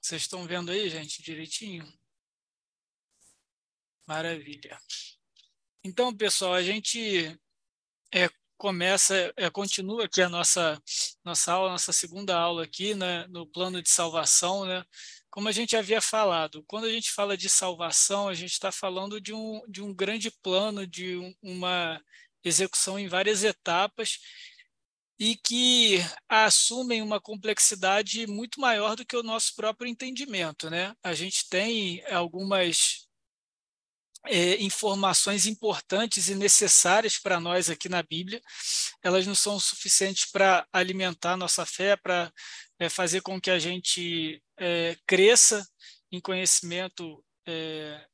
[0.00, 1.86] Vocês estão vendo aí, gente, direitinho?
[4.06, 4.76] Maravilha.
[5.84, 7.38] Então, pessoal, a gente
[8.12, 10.82] é, começa, é, continua aqui a nossa,
[11.24, 14.84] nossa aula, nossa segunda aula aqui, né, no plano de salvação, né?
[15.30, 19.20] Como a gente havia falado, quando a gente fala de salvação, a gente está falando
[19.20, 22.02] de um, de um grande plano, de um, uma
[22.42, 24.18] execução em várias etapas,
[25.18, 25.98] e que
[26.28, 30.70] assumem uma complexidade muito maior do que o nosso próprio entendimento.
[30.70, 30.94] Né?
[31.02, 33.06] A gente tem algumas
[34.26, 38.40] é, informações importantes e necessárias para nós aqui na Bíblia.
[39.02, 42.32] Elas não são suficientes para alimentar nossa fé, para
[42.78, 45.66] é, fazer com que a gente é, cresça
[46.12, 48.04] em conhecimento é,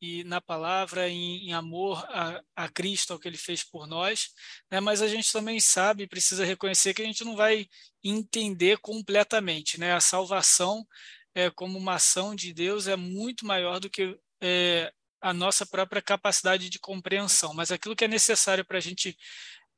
[0.00, 4.28] e na palavra, em, em amor a, a, Cristo, ao que ele fez por nós,
[4.70, 4.78] né?
[4.78, 7.66] mas a gente também sabe, precisa reconhecer que a gente não vai
[8.04, 9.80] entender completamente.
[9.80, 9.94] Né?
[9.94, 10.86] A salvação,
[11.34, 16.02] é, como uma ação de Deus, é muito maior do que é, a nossa própria
[16.02, 19.16] capacidade de compreensão, mas aquilo que é necessário para a gente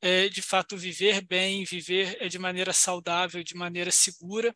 [0.00, 4.55] é, de fato viver bem, viver é, de maneira saudável, de maneira segura,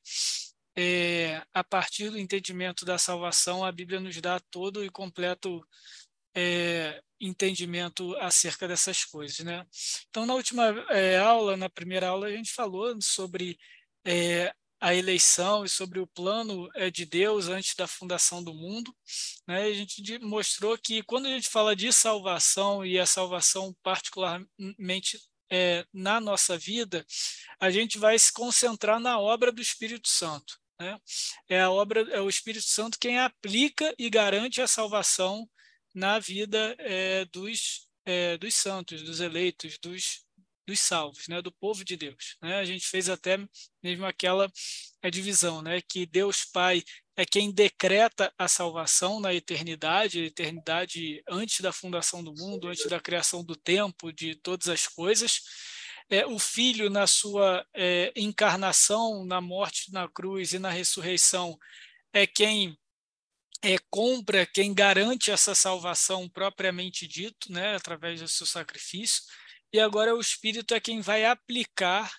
[0.77, 5.61] é, a partir do entendimento da salvação, a Bíblia nos dá todo e completo
[6.35, 9.41] é, entendimento acerca dessas coisas.
[9.41, 9.67] Né?
[10.09, 13.59] Então, na última é, aula, na primeira aula, a gente falou sobre
[14.05, 18.93] é, a eleição e sobre o plano é, de Deus antes da fundação do mundo.
[19.47, 19.63] Né?
[19.63, 25.87] A gente mostrou que quando a gente fala de salvação, e a salvação particularmente é,
[25.93, 27.07] na nossa vida,
[27.61, 30.59] a gente vai se concentrar na obra do Espírito Santo.
[30.81, 30.99] Né?
[31.49, 35.49] É a obra, é o Espírito Santo quem aplica e garante a salvação
[35.95, 40.25] na vida é, dos, é, dos santos, dos eleitos, dos,
[40.67, 41.43] dos salvos, né?
[41.43, 42.37] do povo de Deus.
[42.41, 42.57] Né?
[42.57, 43.39] A gente fez até
[43.83, 44.51] mesmo aquela
[45.11, 45.81] divisão, né?
[45.81, 46.83] que Deus Pai
[47.17, 53.01] é quem decreta a salvação na eternidade, eternidade antes da fundação do mundo, antes da
[53.01, 55.43] criação do tempo, de todas as coisas
[56.13, 61.59] é, o Filho, na sua é, encarnação, na morte na cruz e na ressurreição,
[62.13, 62.79] é quem
[63.63, 69.23] é, compra, quem garante essa salvação propriamente dito, né, através do seu sacrifício,
[69.73, 72.13] e agora o Espírito é quem vai aplicar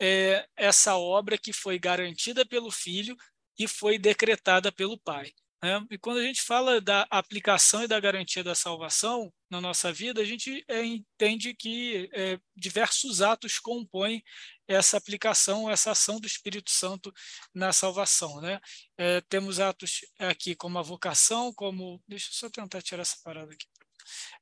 [0.00, 3.16] é, essa obra que foi garantida pelo Filho
[3.58, 5.30] e foi decretada pelo Pai.
[5.64, 5.82] Né?
[5.90, 10.20] E quando a gente fala da aplicação e da garantia da salvação na nossa vida,
[10.20, 14.22] a gente é, entende que é, diversos atos compõem
[14.68, 17.10] essa aplicação, essa ação do Espírito Santo
[17.54, 18.42] na salvação.
[18.42, 18.60] Né?
[18.98, 22.02] É, temos atos aqui como a vocação, como.
[22.06, 23.66] Deixa eu só tentar tirar essa parada aqui.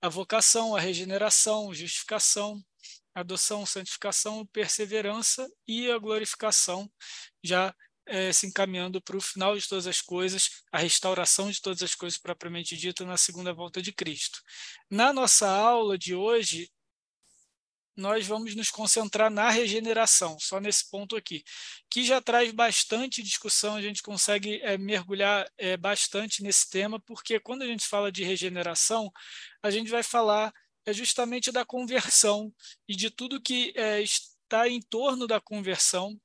[0.00, 2.62] A vocação, a regeneração, justificação,
[3.15, 6.91] adoção, santificação, perseverança e a glorificação,
[7.43, 7.75] já
[8.06, 11.94] é, se encaminhando para o final de todas as coisas, a restauração de todas as
[11.94, 14.41] coisas propriamente dita na segunda volta de Cristo.
[14.91, 16.71] Na nossa aula de hoje,
[17.97, 21.44] nós vamos nos concentrar na regeneração, só nesse ponto aqui,
[21.91, 27.38] que já traz bastante discussão, a gente consegue é, mergulhar é, bastante nesse tema, porque
[27.38, 29.10] quando a gente fala de regeneração,
[29.62, 30.52] a gente vai falar
[30.86, 32.52] é, justamente da conversão
[32.88, 36.19] e de tudo que é, está em torno da conversão,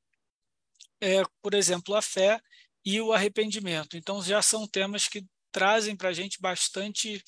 [1.01, 2.39] é, por exemplo, a fé
[2.83, 3.97] e o arrependimento.
[3.97, 7.21] Então, já são temas que trazem para a gente bastante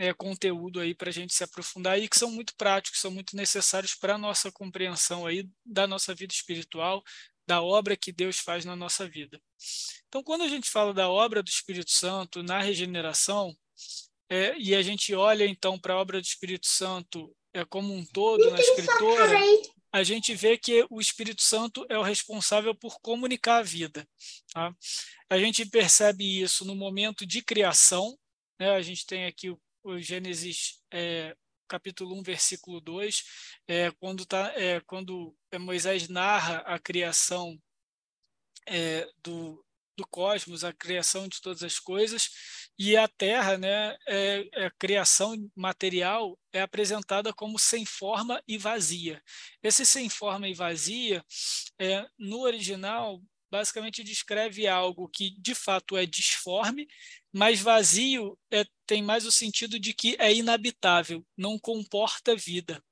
[0.00, 3.36] é, conteúdo aí para a gente se aprofundar e que são muito práticos, são muito
[3.36, 7.04] necessários para a nossa compreensão aí da nossa vida espiritual,
[7.46, 9.38] da obra que Deus faz na nossa vida.
[10.08, 13.54] Então, quando a gente fala da obra do Espírito Santo na regeneração,
[14.30, 18.02] é, e a gente olha então para a obra do Espírito Santo é, como um
[18.06, 19.38] todo na Escritura,
[19.92, 24.08] a gente vê que o Espírito Santo é o responsável por comunicar a vida.
[24.54, 24.74] Tá?
[25.28, 28.16] A gente percebe isso no momento de criação,
[28.58, 28.70] né?
[28.70, 31.34] a gente tem aqui o, o Gênesis é,
[31.68, 33.22] capítulo 1, versículo 2,
[33.68, 37.56] é, quando, tá, é, quando Moisés narra a criação
[38.66, 39.64] é, do,
[39.96, 42.28] do cosmos, a criação de todas as coisas,
[42.78, 48.56] e a Terra, né, é, é, a criação material, é apresentada como sem forma e
[48.56, 49.22] vazia.
[49.62, 51.22] Esse sem forma e vazia,
[51.78, 56.86] é, no original, basicamente descreve algo que de fato é disforme,
[57.32, 62.82] mas vazio é, tem mais o sentido de que é inabitável, não comporta vida.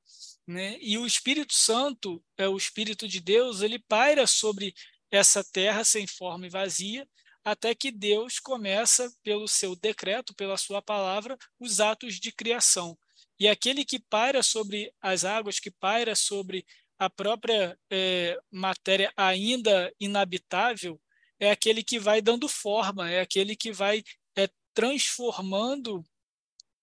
[0.46, 0.78] Né?
[0.80, 4.74] E o Espírito Santo, é o Espírito de Deus, ele paira sobre
[5.10, 7.06] essa terra sem forma e vazia,
[7.44, 12.98] até que Deus começa, pelo seu decreto, pela sua palavra, os atos de criação.
[13.38, 16.66] E aquele que paira sobre as águas, que paira sobre
[16.98, 21.00] a própria é, matéria ainda inabitável,
[21.38, 24.02] é aquele que vai dando forma, é aquele que vai
[24.36, 26.04] é, transformando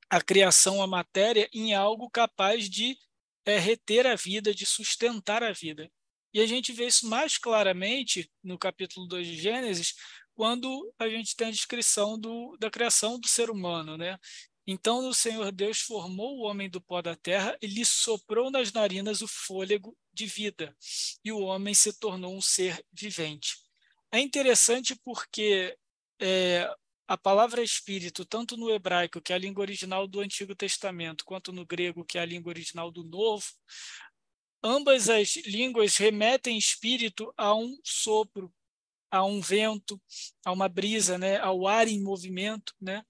[0.09, 2.97] a criação, a matéria, em algo capaz de
[3.45, 5.91] é, reter a vida, de sustentar a vida.
[6.33, 9.95] E a gente vê isso mais claramente no capítulo 2 de Gênesis,
[10.33, 13.97] quando a gente tem a descrição do, da criação do ser humano.
[13.97, 14.17] Né?
[14.67, 18.71] Então o Senhor Deus formou o homem do pó da terra e lhe soprou nas
[18.71, 20.75] narinas o fôlego de vida,
[21.23, 23.55] e o homem se tornou um ser vivente.
[24.11, 25.77] É interessante porque
[26.19, 26.73] é,
[27.07, 31.51] a palavra espírito, tanto no hebraico, que é a língua original do Antigo Testamento, quanto
[31.51, 33.45] no grego, que é a língua original do Novo,
[34.63, 38.51] ambas as línguas remetem espírito a um sopro,
[39.11, 40.01] a um vento,
[40.43, 43.03] a uma brisa, né, ao ar em movimento, né?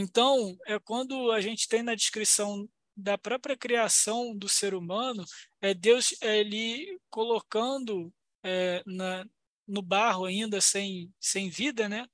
[0.00, 5.24] Então, é quando a gente tem na descrição da própria criação do ser humano,
[5.60, 8.14] é Deus é, ele colocando
[8.44, 9.26] é, na,
[9.66, 12.06] no barro ainda sem, sem vida, né?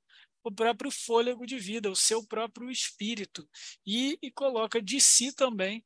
[0.43, 3.47] o próprio fôlego de vida, o seu próprio espírito,
[3.87, 5.85] e, e coloca de si também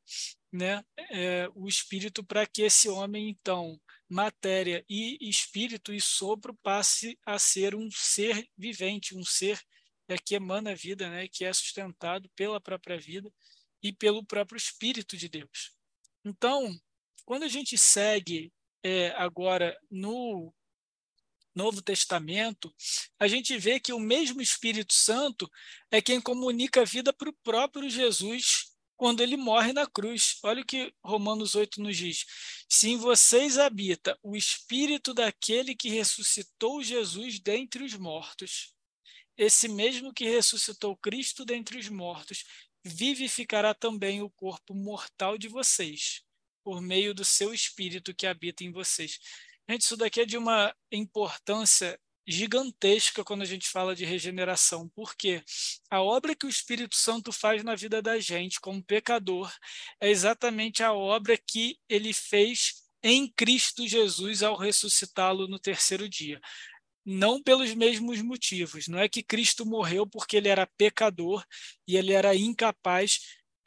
[0.51, 3.79] né, é, o espírito para que esse homem, então,
[4.09, 9.61] matéria e espírito e sopro passe a ser um ser vivente, um ser
[10.09, 13.31] é, que emana vida, né, que é sustentado pela própria vida
[13.81, 15.71] e pelo próprio Espírito de Deus.
[16.25, 16.75] Então,
[17.25, 18.51] quando a gente segue
[18.83, 20.53] é, agora no
[21.53, 22.73] Novo Testamento,
[23.19, 25.49] a gente vê que o mesmo Espírito Santo
[25.91, 30.39] é quem comunica a vida para o próprio Jesus quando ele morre na cruz.
[30.43, 32.25] Olha o que Romanos 8 nos diz.
[32.67, 38.73] Se em vocês habita o Espírito daquele que ressuscitou Jesus dentre os mortos,
[39.39, 42.43] esse mesmo que ressuscitou Cristo dentre os mortos,
[42.83, 46.23] vivificará também o corpo mortal de vocês,
[46.61, 49.17] por meio do seu Espírito que habita em vocês.
[49.69, 51.97] Gente, isso daqui é de uma importância
[52.27, 55.41] gigantesca quando a gente fala de regeneração, porque
[55.89, 59.49] a obra que o Espírito Santo faz na vida da gente como pecador
[60.01, 66.41] é exatamente a obra que ele fez em Cristo Jesus ao ressuscitá-lo no terceiro dia.
[67.05, 71.43] Não pelos mesmos motivos, não é que Cristo morreu porque ele era pecador
[71.87, 73.19] e ele era incapaz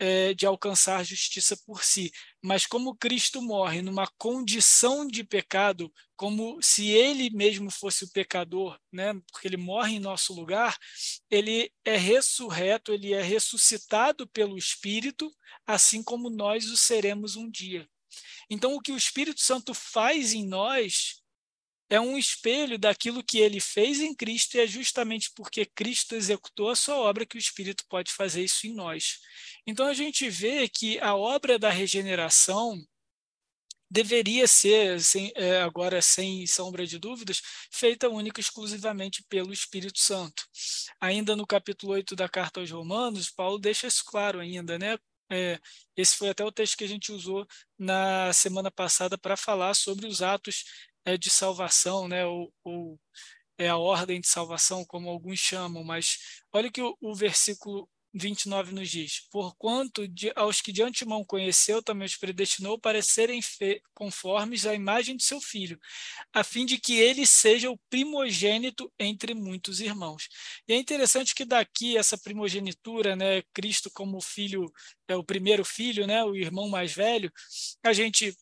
[0.02, 2.11] é, de alcançar justiça por si.
[2.43, 8.76] Mas como Cristo morre numa condição de pecado, como se ele mesmo fosse o pecador,
[8.93, 9.14] né?
[9.31, 10.76] porque ele morre em nosso lugar,
[11.31, 15.32] ele é ressurreto, ele é ressuscitado pelo Espírito,
[15.64, 17.88] assim como nós o seremos um dia.
[18.50, 21.21] Então, o que o Espírito Santo faz em nós
[21.92, 26.70] é um espelho daquilo que ele fez em Cristo, e é justamente porque Cristo executou
[26.70, 29.18] a sua obra que o Espírito pode fazer isso em nós.
[29.66, 32.82] Então a gente vê que a obra da regeneração
[33.90, 34.96] deveria ser,
[35.36, 40.44] é, agora sem sombra de dúvidas, feita única e exclusivamente pelo Espírito Santo.
[40.98, 44.96] Ainda no capítulo 8 da carta aos Romanos, Paulo deixa isso claro ainda, né?
[45.30, 45.58] É,
[45.96, 47.46] esse foi até o texto que a gente usou
[47.78, 50.64] na semana passada para falar sobre os atos
[51.04, 53.00] é, de salvação, né, ou, ou,
[53.58, 56.19] é a ordem de salvação, como alguns chamam, mas
[56.52, 61.82] olha que o, o versículo 29 nos diz: Porquanto de, aos que de antemão conheceu,
[61.82, 63.41] também os predestinou para serem
[63.94, 65.79] conformes à imagem de seu filho,
[66.32, 70.29] a fim de que ele seja o primogênito entre muitos irmãos.
[70.69, 74.70] E é interessante que daqui essa primogenitura, né, Cristo como filho,
[75.08, 77.32] é o primeiro filho, né, o irmão mais velho,
[77.82, 78.36] a gente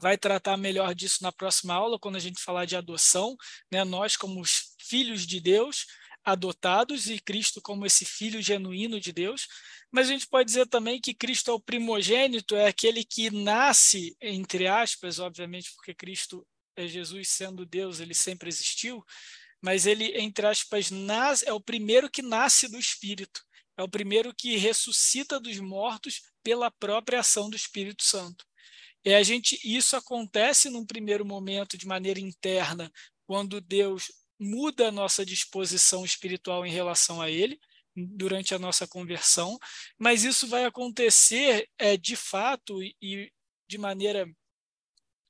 [0.00, 3.36] vai tratar melhor disso na próxima aula, quando a gente falar de adoção,
[3.70, 3.84] né?
[3.84, 4.42] Nós como
[4.78, 5.86] filhos de Deus,
[6.24, 9.48] adotados e Cristo como esse filho genuíno de Deus.
[9.90, 14.16] Mas a gente pode dizer também que Cristo é o primogênito, é aquele que nasce,
[14.20, 16.46] entre aspas, obviamente, porque Cristo
[16.76, 19.04] é Jesus sendo Deus, ele sempre existiu,
[19.60, 23.42] mas ele, entre aspas, nasce, é o primeiro que nasce do Espírito,
[23.76, 28.44] é o primeiro que ressuscita dos mortos pela própria ação do Espírito Santo.
[29.04, 32.90] E a gente, isso acontece num primeiro momento de maneira interna,
[33.26, 37.58] quando Deus muda a nossa disposição espiritual em relação a Ele,
[37.94, 39.58] durante a nossa conversão,
[39.98, 43.30] mas isso vai acontecer é, de fato e, e
[43.68, 44.26] de maneira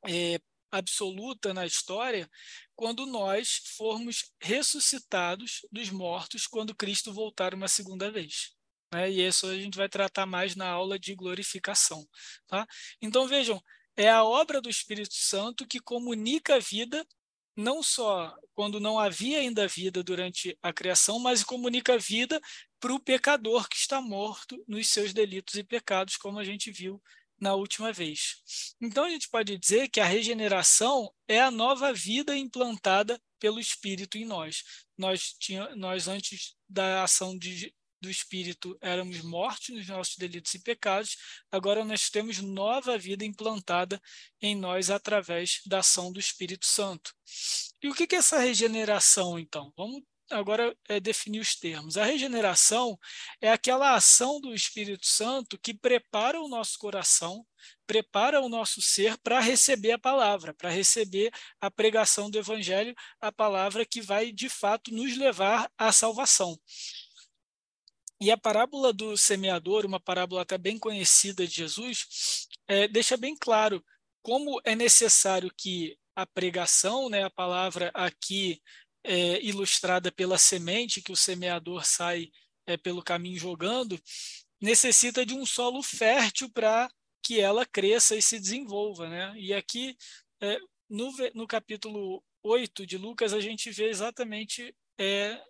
[0.06, 2.28] é, absoluta na história
[2.74, 8.54] quando nós formos ressuscitados dos mortos quando Cristo voltar uma segunda vez.
[8.92, 9.10] Né?
[9.10, 12.06] E isso a gente vai tratar mais na aula de glorificação.
[12.46, 12.66] Tá?
[13.00, 13.62] Então, vejam,
[13.96, 17.06] é a obra do Espírito Santo que comunica a vida,
[17.56, 22.40] não só quando não havia ainda vida durante a criação, mas comunica a vida
[22.78, 27.02] para o pecador que está morto nos seus delitos e pecados, como a gente viu
[27.40, 28.74] na última vez.
[28.80, 34.16] Então, a gente pode dizer que a regeneração é a nova vida implantada pelo Espírito
[34.16, 34.62] em nós.
[34.96, 40.58] Nós, tinha, nós antes da ação de, do Espírito, éramos mortos nos nossos delitos e
[40.58, 41.16] pecados,
[41.50, 44.02] agora nós temos nova vida implantada
[44.40, 47.14] em nós através da ação do Espírito Santo.
[47.80, 49.72] E o que é essa regeneração, então?
[49.76, 51.96] Vamos agora é, definir os termos.
[51.96, 52.98] A regeneração
[53.40, 57.46] é aquela ação do Espírito Santo que prepara o nosso coração,
[57.86, 61.30] prepara o nosso ser para receber a palavra, para receber
[61.60, 66.58] a pregação do Evangelho, a palavra que vai de fato nos levar à salvação.
[68.22, 73.36] E a parábola do semeador, uma parábola até bem conhecida de Jesus, é, deixa bem
[73.36, 73.84] claro
[74.22, 78.62] como é necessário que a pregação, né, a palavra aqui
[79.02, 82.30] é, ilustrada pela semente que o semeador sai
[82.64, 84.00] é, pelo caminho jogando,
[84.60, 86.88] necessita de um solo fértil para
[87.24, 89.08] que ela cresça e se desenvolva.
[89.08, 89.34] Né?
[89.36, 89.96] E aqui,
[90.88, 94.72] no, no capítulo 8 de Lucas, a gente vê exatamente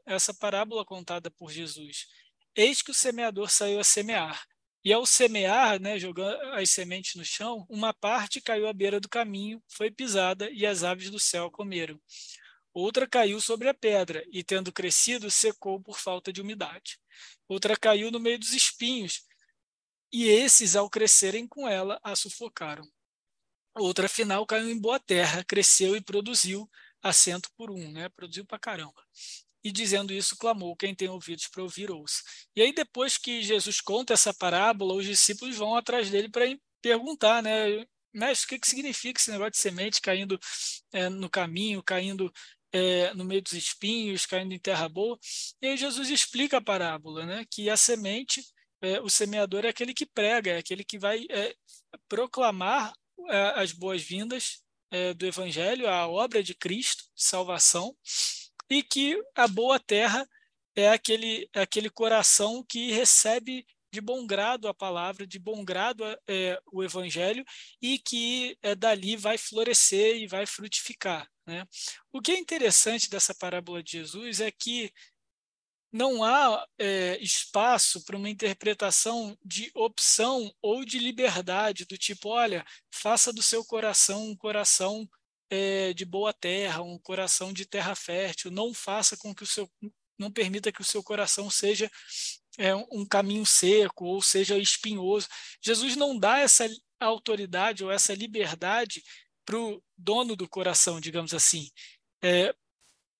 [0.06, 2.06] essa parábola contada por Jesus.
[2.54, 4.46] Eis que o semeador saiu a semear.
[4.84, 9.08] E ao semear, né, jogando as sementes no chão, uma parte caiu à beira do
[9.08, 12.00] caminho, foi pisada e as aves do céu comeram.
[12.74, 16.98] Outra caiu sobre a pedra e, tendo crescido, secou por falta de umidade.
[17.46, 19.22] Outra caiu no meio dos espinhos,
[20.12, 22.86] e esses, ao crescerem com ela, a sufocaram.
[23.74, 26.68] Outra, afinal, caiu em boa terra, cresceu e produziu
[27.02, 28.10] assento por um, né?
[28.10, 29.02] Produziu para caramba.
[29.64, 32.22] E dizendo isso, clamou: Quem tem ouvidos para ouvir, ouça.
[32.56, 36.44] E aí, depois que Jesus conta essa parábola, os discípulos vão atrás dele para
[36.80, 37.84] perguntar, né?
[38.12, 40.38] Mestre, o que, que significa esse negócio de semente caindo
[40.92, 42.30] é, no caminho, caindo
[42.70, 45.18] é, no meio dos espinhos, caindo em terra boa.
[45.62, 47.46] E aí Jesus explica a parábola, né?
[47.50, 48.44] que a semente,
[48.82, 51.26] é, o semeador é aquele que prega, é aquele que vai
[52.08, 52.92] proclamar
[53.54, 54.62] as boas-vindas
[55.16, 57.96] do Evangelho, a obra de Cristo, salvação,
[58.70, 60.26] e que a boa terra
[60.74, 66.58] é aquele, aquele coração que recebe de bom grado a palavra, de bom grado é,
[66.72, 67.44] o evangelho
[67.80, 71.28] e que é, dali vai florescer e vai frutificar.
[71.46, 71.66] Né?
[72.10, 74.90] O que é interessante dessa parábola de Jesus é que
[75.92, 82.64] não há é, espaço para uma interpretação de opção ou de liberdade, do tipo, olha,
[82.90, 85.06] faça do seu coração um coração
[85.52, 89.70] é, de boa terra, um coração de terra fértil, não faça com que o seu
[90.18, 91.90] não permita que o seu coração seja
[92.56, 95.28] é, um caminho seco ou seja espinhoso.
[95.60, 96.66] Jesus não dá essa
[96.98, 99.02] autoridade ou essa liberdade
[99.44, 101.68] para o dono do coração, digamos assim.
[102.22, 102.54] É,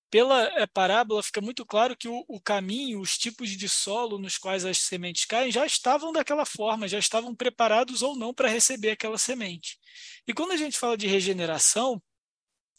[0.09, 4.37] pela é, parábola fica muito claro que o, o, caminho, os tipos de solo nos
[4.37, 8.91] quais as sementes caem já estavam daquela forma, já estavam preparados ou não para receber
[8.91, 9.77] aquela semente.
[10.27, 12.01] E quando a gente fala de regeneração,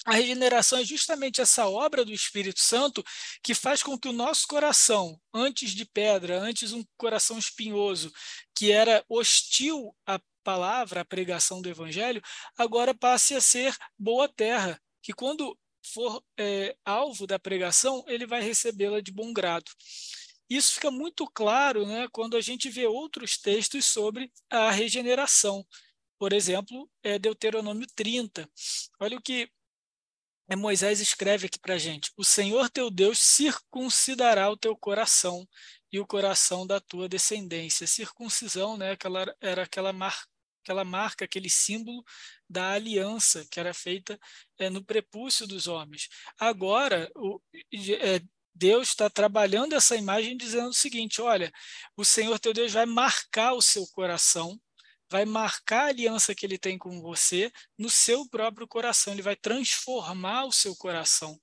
[0.05, 3.03] a regeneração é justamente essa obra do Espírito Santo
[3.43, 8.13] que faz com que o nosso coração, antes de pedra, antes um coração espinhoso,
[8.55, 12.23] que era hostil à palavra, à pregação do Evangelho,
[12.57, 18.43] agora passe a ser boa terra, que quando for é, alvo da pregação, ele vai
[18.43, 19.71] recebê-la de bom grado.
[20.49, 25.67] Isso fica muito claro né, quando a gente vê outros textos sobre a regeneração.
[26.19, 28.49] Por exemplo, é Deuteronômio 30.
[29.01, 29.49] Olha o que
[30.49, 35.47] é Moisés escreve aqui para a gente: O Senhor teu Deus circuncidará o teu coração
[35.93, 37.87] e o coração da tua descendência.
[37.87, 38.93] Circuncisão, né?
[38.93, 40.25] Aquela, era aquela, mar,
[40.63, 42.05] aquela marca, aquele símbolo
[42.49, 44.19] da aliança que era feita
[44.59, 46.09] é, no prepúcio dos homens.
[46.39, 47.41] Agora, o,
[48.01, 48.21] é,
[48.55, 51.51] Deus está trabalhando essa imagem dizendo o seguinte: olha,
[51.97, 54.61] o Senhor teu Deus vai marcar o seu coração
[55.15, 59.37] vai marcar a aliança que ele tem com você no seu próprio coração, ele vai
[59.37, 61.41] transformar o seu coração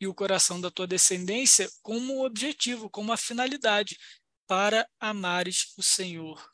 [0.00, 3.98] e o coração da tua descendência como objetivo, como uma finalidade,
[4.46, 6.48] para amares o Senhor,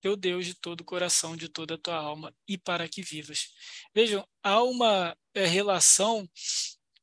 [0.00, 3.50] teu Deus de todo o coração, de toda a tua alma e para que vivas.
[3.94, 6.26] Vejam, há uma é, relação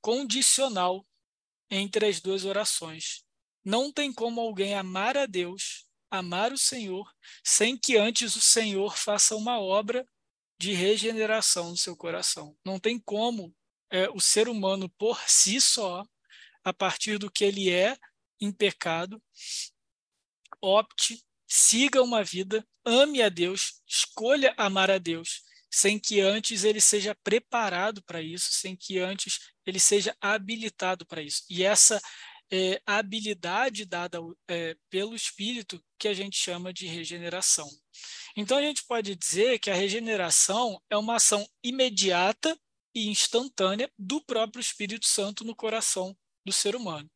[0.01, 1.05] condicional
[1.69, 3.23] entre as duas orações.
[3.63, 7.09] Não tem como alguém amar a Deus amar o Senhor
[7.43, 10.05] sem que antes o Senhor faça uma obra
[10.59, 12.55] de regeneração no seu coração.
[12.63, 13.55] Não tem como
[13.89, 16.05] é, o ser humano por si só,
[16.63, 17.97] a partir do que ele é
[18.39, 19.21] em pecado,
[20.61, 25.41] opte, siga uma vida, ame a Deus, escolha amar a Deus,
[25.71, 31.21] sem que antes ele seja preparado para isso, sem que antes ele seja habilitado para
[31.21, 31.43] isso.
[31.49, 31.99] E essa
[32.51, 37.69] é, a habilidade dada é, pelo Espírito que a gente chama de regeneração.
[38.35, 42.57] Então, a gente pode dizer que a regeneração é uma ação imediata
[42.93, 46.15] e instantânea do próprio Espírito Santo no coração
[46.45, 47.09] do ser humano.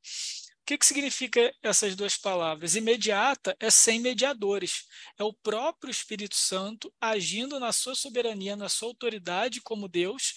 [0.62, 2.76] O que, que significa essas duas palavras?
[2.76, 4.86] Imediata é sem mediadores.
[5.16, 10.34] É o próprio Espírito Santo agindo na sua soberania, na sua autoridade como Deus,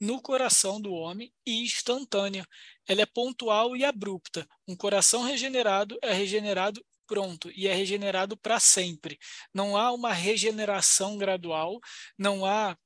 [0.00, 2.46] no coração do homem e instantânea.
[2.88, 4.48] Ela é pontual e abrupta.
[4.66, 9.18] Um coração regenerado é regenerado pronto e é regenerado para sempre.
[9.52, 11.78] Não há uma regeneração gradual,
[12.16, 12.76] não há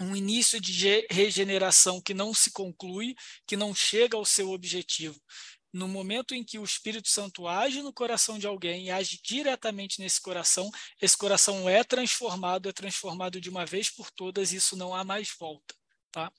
[0.00, 3.14] um início de regeneração que não se conclui,
[3.46, 5.20] que não chega ao seu objetivo.
[5.72, 10.00] No momento em que o Espírito Santo age no coração de alguém e age diretamente
[10.00, 10.70] nesse coração,
[11.00, 15.02] esse coração é transformado, é transformado de uma vez por todas, e isso não há
[15.04, 15.74] mais volta.
[16.12, 16.30] Tá?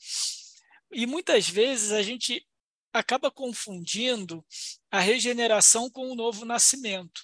[0.92, 2.48] E muitas vezes a gente
[2.94, 4.46] acaba confundindo
[4.92, 7.24] a regeneração com o novo nascimento.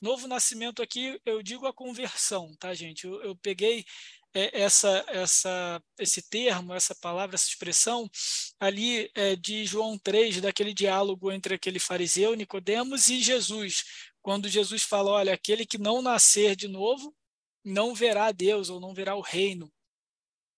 [0.00, 3.06] Novo nascimento aqui, eu digo a conversão, tá, gente?
[3.06, 3.84] Eu, eu peguei
[4.32, 8.10] é, essa, essa, esse termo, essa palavra, essa expressão
[8.58, 13.84] ali é, de João 3, daquele diálogo entre aquele fariseu, Nicodemos, e Jesus,
[14.22, 17.14] quando Jesus fala, olha, aquele que não nascer de novo
[17.62, 19.70] não verá Deus ou não verá o reino.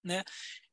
[0.05, 0.23] Né?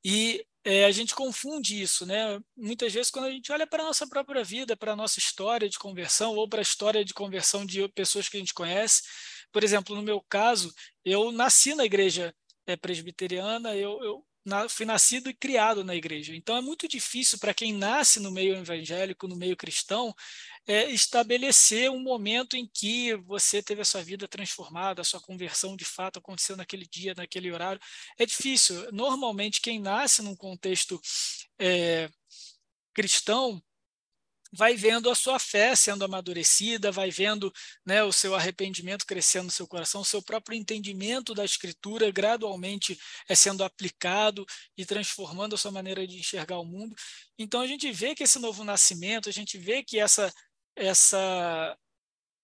[0.04, 2.40] E é, a gente confunde isso, né?
[2.56, 5.70] Muitas vezes, quando a gente olha para a nossa própria vida, para a nossa história
[5.70, 9.04] de conversão, ou para a história de conversão de pessoas que a gente conhece.
[9.52, 10.74] Por exemplo, no meu caso,
[11.04, 12.34] eu nasci na igreja
[12.68, 16.36] é, presbiteriana, eu, eu na, fui nascido e criado na igreja.
[16.36, 20.14] Então é muito difícil para quem nasce no meio evangélico, no meio cristão,
[20.68, 25.76] é, estabelecer um momento em que você teve a sua vida transformada, a sua conversão
[25.76, 27.82] de fato aconteceu naquele dia, naquele horário.
[28.18, 28.92] É difícil.
[28.92, 31.00] Normalmente, quem nasce num contexto
[31.60, 32.10] é,
[32.94, 33.62] cristão
[34.52, 37.52] vai vendo a sua fé sendo amadurecida, vai vendo
[37.86, 43.00] né, o seu arrependimento crescendo no seu coração, o seu próprio entendimento da Escritura gradualmente
[43.28, 44.46] é sendo aplicado
[44.78, 46.96] e transformando a sua maneira de enxergar o mundo.
[47.38, 50.34] Então a gente vê que esse novo nascimento, a gente vê que essa
[50.76, 51.78] essa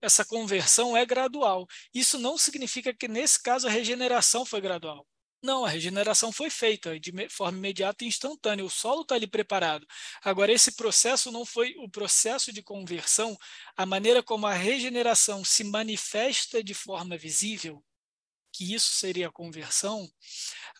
[0.01, 1.67] essa conversão é gradual.
[1.93, 5.05] Isso não significa que nesse caso a regeneração foi gradual.
[5.45, 8.65] Não, a regeneração foi feita de forma imediata e instantânea.
[8.65, 9.85] O solo está ali preparado.
[10.23, 13.37] Agora, esse processo não foi o processo de conversão,
[13.77, 17.85] a maneira como a regeneração se manifesta de forma visível,
[18.51, 20.09] que isso seria a conversão,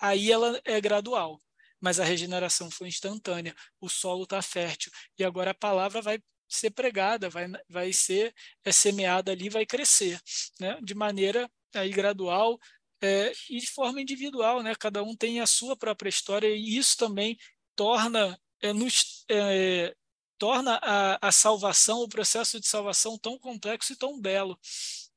[0.01, 1.39] aí ela é gradual.
[1.79, 3.55] Mas a regeneração foi instantânea.
[3.79, 4.91] O solo está fértil.
[5.19, 10.19] E agora a palavra vai ser pregada, vai, vai ser é, semeada ali, vai crescer,
[10.59, 10.79] né?
[10.81, 12.57] de maneira aí gradual,
[13.01, 14.73] é, e de forma individual, né?
[14.75, 17.37] Cada um tem a sua própria história e isso também
[17.75, 19.95] torna é, nos, é,
[20.37, 24.59] torna a, a, salvação, o processo de salvação tão complexo e tão belo.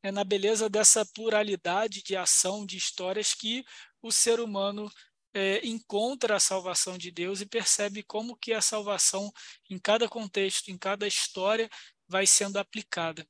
[0.03, 3.64] É na beleza dessa pluralidade de ação, de histórias que
[4.03, 4.91] o ser humano
[5.35, 9.33] é, encontra a salvação de Deus e percebe como que a salvação,
[9.69, 11.69] em cada contexto, em cada história,
[12.07, 13.27] vai sendo aplicada.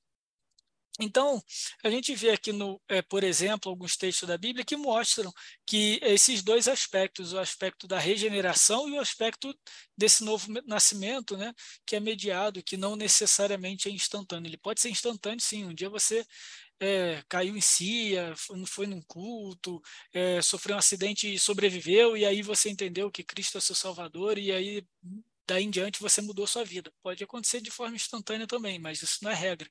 [1.01, 1.41] Então,
[1.85, 5.33] a gente vê aqui, no, é, por exemplo, alguns textos da Bíblia que mostram
[5.65, 9.55] que esses dois aspectos, o aspecto da regeneração e o aspecto
[9.97, 11.53] desse novo nascimento, né,
[11.87, 14.49] que é mediado, que não necessariamente é instantâneo.
[14.49, 15.65] Ele pode ser instantâneo, sim.
[15.65, 16.25] Um dia você
[16.81, 19.81] é, caiu em si, foi, foi num culto,
[20.13, 24.39] é, sofreu um acidente e sobreviveu, e aí você entendeu que Cristo é seu Salvador,
[24.39, 24.85] e aí
[25.47, 26.93] daí em diante você mudou sua vida.
[27.03, 29.69] Pode acontecer de forma instantânea também, mas isso não é regra.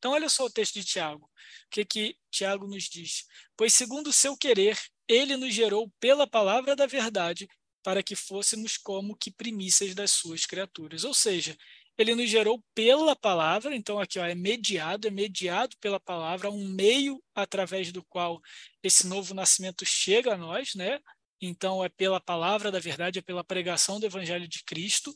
[0.00, 1.26] Então, olha só o texto de Tiago.
[1.26, 1.30] O
[1.70, 3.26] que, que Tiago nos diz?
[3.54, 7.46] Pois, segundo o seu querer, ele nos gerou pela palavra da verdade,
[7.82, 11.04] para que fôssemos como que primícias das suas criaturas.
[11.04, 11.54] Ou seja,
[11.98, 16.66] ele nos gerou pela palavra, então aqui ó, é mediado, é mediado pela palavra, um
[16.66, 18.40] meio através do qual
[18.82, 20.98] esse novo nascimento chega a nós, né?
[21.42, 25.14] Então é pela palavra da verdade, é pela pregação do evangelho de Cristo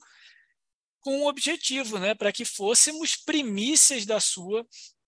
[1.05, 4.67] com um objetivo, né, para que fôssemos primícias da sua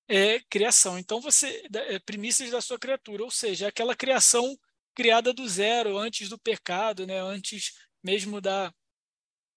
[0.08, 0.98] é, criação.
[0.98, 4.56] Então, você é, primícias da sua criatura, ou seja, aquela criação
[4.94, 7.72] criada do zero, antes do pecado, né, antes
[8.04, 8.72] mesmo da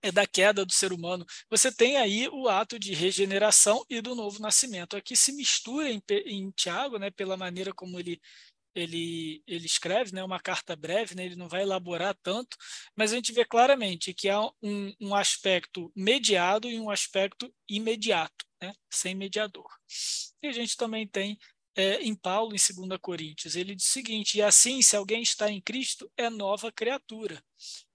[0.02, 1.25] é da queda do ser humano.
[1.49, 4.95] Você tem aí o ato de regeneração e do novo nascimento.
[4.95, 8.19] Aqui se mistura em, em Tiago, né, pela maneira como ele
[8.80, 12.58] ele, ele escreve, né, uma carta breve, né, ele não vai elaborar tanto,
[12.96, 18.46] mas a gente vê claramente que há um, um aspecto mediado e um aspecto imediato,
[18.62, 19.70] né, sem mediador.
[20.42, 21.38] E a gente também tem
[21.76, 25.50] é, em Paulo, em 2 Coríntios, ele diz o seguinte: E assim, se alguém está
[25.50, 27.42] em Cristo, é nova criatura,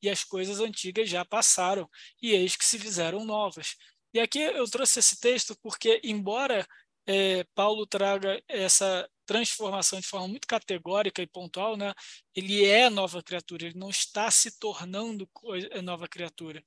[0.00, 1.88] e as coisas antigas já passaram,
[2.22, 3.76] e eis que se fizeram novas.
[4.14, 6.66] E aqui eu trouxe esse texto porque, embora
[7.06, 11.92] é, Paulo traga essa transformação de forma muito categórica e pontual, né?
[12.34, 15.28] ele é nova criatura, ele não está se tornando
[15.70, 16.62] é, nova criatura.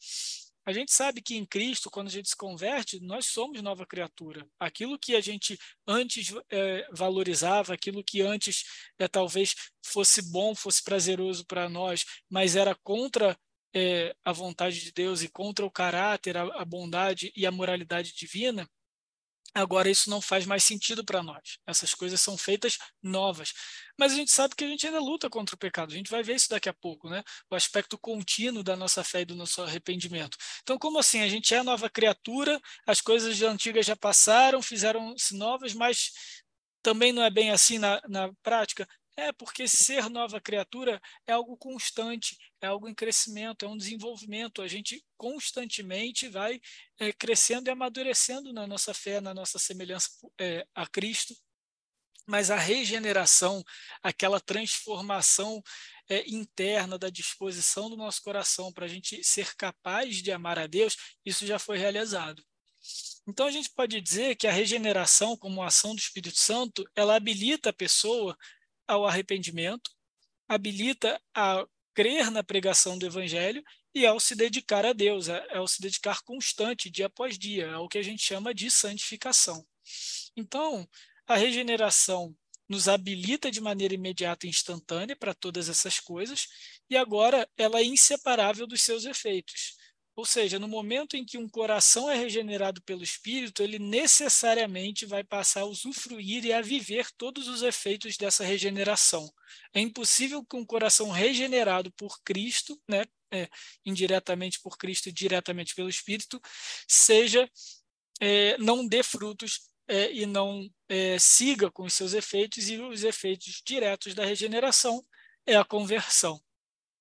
[0.67, 4.46] A gente sabe que em Cristo, quando a gente se converte, nós somos nova criatura.
[4.60, 8.65] Aquilo que a gente antes é, valorizava, aquilo que antes
[9.00, 13.38] é, talvez fosse bom, fosse prazeroso para nós, mas era contra
[13.74, 18.13] é, a vontade de Deus e contra o caráter, a, a bondade e a moralidade
[18.13, 18.70] divina,
[19.53, 21.57] Agora, isso não faz mais sentido para nós.
[21.65, 23.53] Essas coisas são feitas novas.
[23.97, 25.91] Mas a gente sabe que a gente ainda luta contra o pecado.
[25.91, 27.23] A gente vai ver isso daqui a pouco, né?
[27.49, 30.38] O aspecto contínuo da nossa fé e do nosso arrependimento.
[30.62, 31.21] Então, como assim?
[31.21, 36.12] A gente é nova criatura, as coisas antigas já passaram, fizeram-se novas, mas
[36.83, 38.88] também não é bem assim na, na prática.
[39.19, 44.62] É porque ser nova criatura é algo constante, é algo em crescimento, é um desenvolvimento.
[44.62, 46.62] A gente constantemente vai
[46.99, 51.36] é, crescendo e amadurecendo na nossa fé, na nossa semelhança é, a Cristo.
[52.27, 53.63] Mas a regeneração,
[54.03, 55.63] aquela transformação
[56.08, 60.67] é, interna da disposição do nosso coração para a gente ser capaz de amar a
[60.67, 62.45] Deus, isso já foi realizado.
[63.27, 67.71] Então a gente pode dizer que a regeneração, como ação do Espírito Santo, ela habilita
[67.71, 68.38] a pessoa
[68.88, 69.91] ao arrependimento,
[70.47, 75.67] habilita a crer na pregação do evangelho e ao se dedicar a Deus, é, ao
[75.67, 79.65] se dedicar constante, dia após dia, é o que a gente chama de santificação.
[80.36, 80.88] Então,
[81.26, 82.36] a regeneração
[82.69, 86.47] nos habilita de maneira imediata e instantânea para todas essas coisas,
[86.89, 89.76] e agora ela é inseparável dos seus efeitos.
[90.17, 95.23] Ou seja, no momento em que um coração é regenerado pelo Espírito, ele necessariamente vai
[95.23, 99.32] passar a usufruir e a viver todos os efeitos dessa regeneração.
[99.71, 103.47] É impossível que um coração regenerado por Cristo, né, é,
[103.86, 106.41] indiretamente por Cristo e diretamente pelo Espírito,
[106.88, 107.47] seja
[108.19, 113.03] é, não dê frutos é, e não é, siga com os seus efeitos e os
[113.03, 114.99] efeitos diretos da regeneração
[115.45, 116.41] é a conversão.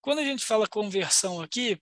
[0.03, 1.81] Quando a gente fala conversão aqui,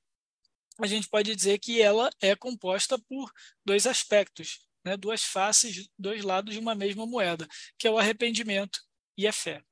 [0.78, 3.30] a gente pode dizer que ela é composta por
[3.64, 8.80] dois aspectos, né, duas faces, dois lados de uma mesma moeda, que é o arrependimento
[9.16, 9.62] e a fé.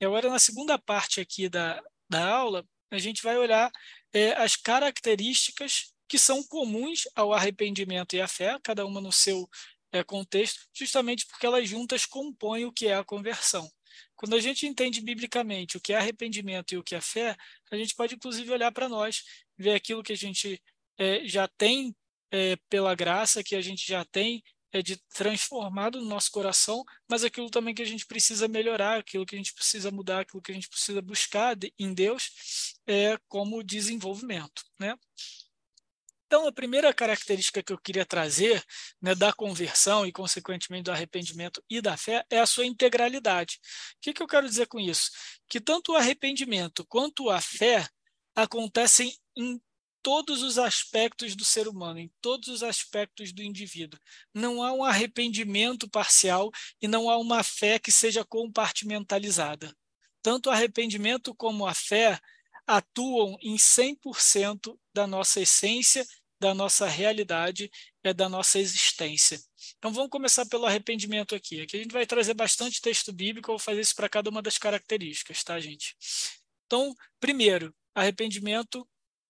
[0.00, 3.70] E agora, na segunda parte aqui da, da aula, a gente vai olhar
[4.12, 9.48] é, as características que são comuns ao arrependimento e à fé, cada uma no seu
[9.92, 13.70] é, contexto, justamente porque elas juntas compõem o que é a conversão.
[14.16, 17.36] Quando a gente entende biblicamente o que é arrependimento e o que é fé,
[17.70, 19.22] a gente pode inclusive olhar para nós,
[19.60, 20.60] ver aquilo que a gente
[20.98, 21.94] é, já tem
[22.30, 24.42] é, pela graça, que a gente já tem
[24.72, 29.26] é, de transformado no nosso coração, mas aquilo também que a gente precisa melhorar, aquilo
[29.26, 33.18] que a gente precisa mudar, aquilo que a gente precisa buscar de, em Deus é,
[33.28, 34.62] como desenvolvimento.
[34.78, 34.96] Né?
[36.26, 38.64] Então, a primeira característica que eu queria trazer
[39.02, 43.58] né, da conversão e, consequentemente, do arrependimento e da fé é a sua integralidade.
[43.96, 45.10] O que, que eu quero dizer com isso?
[45.48, 47.88] Que tanto o arrependimento quanto a fé
[48.34, 49.60] acontecem em
[50.02, 54.00] todos os aspectos do ser humano, em todos os aspectos do indivíduo.
[54.34, 59.74] Não há um arrependimento parcial e não há uma fé que seja compartimentalizada.
[60.22, 62.18] Tanto o arrependimento como a fé
[62.66, 66.06] atuam em 100% da nossa essência
[66.40, 67.70] da nossa realidade,
[68.02, 69.38] é da nossa existência.
[69.76, 71.60] Então vamos começar pelo arrependimento aqui.
[71.60, 74.40] Aqui a gente vai trazer bastante texto bíblico, eu vou fazer isso para cada uma
[74.40, 75.94] das características, tá, gente?
[76.66, 78.88] Então, primeiro, arrependimento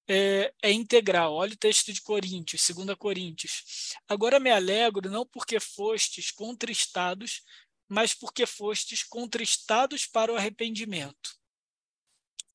[0.09, 1.35] é, é, integral.
[1.35, 3.95] Olha o texto de Coríntios, 2 Coríntios.
[4.09, 7.43] Agora me alegro não porque fostes contristados,
[7.89, 11.41] mas porque fostes contristados para o arrependimento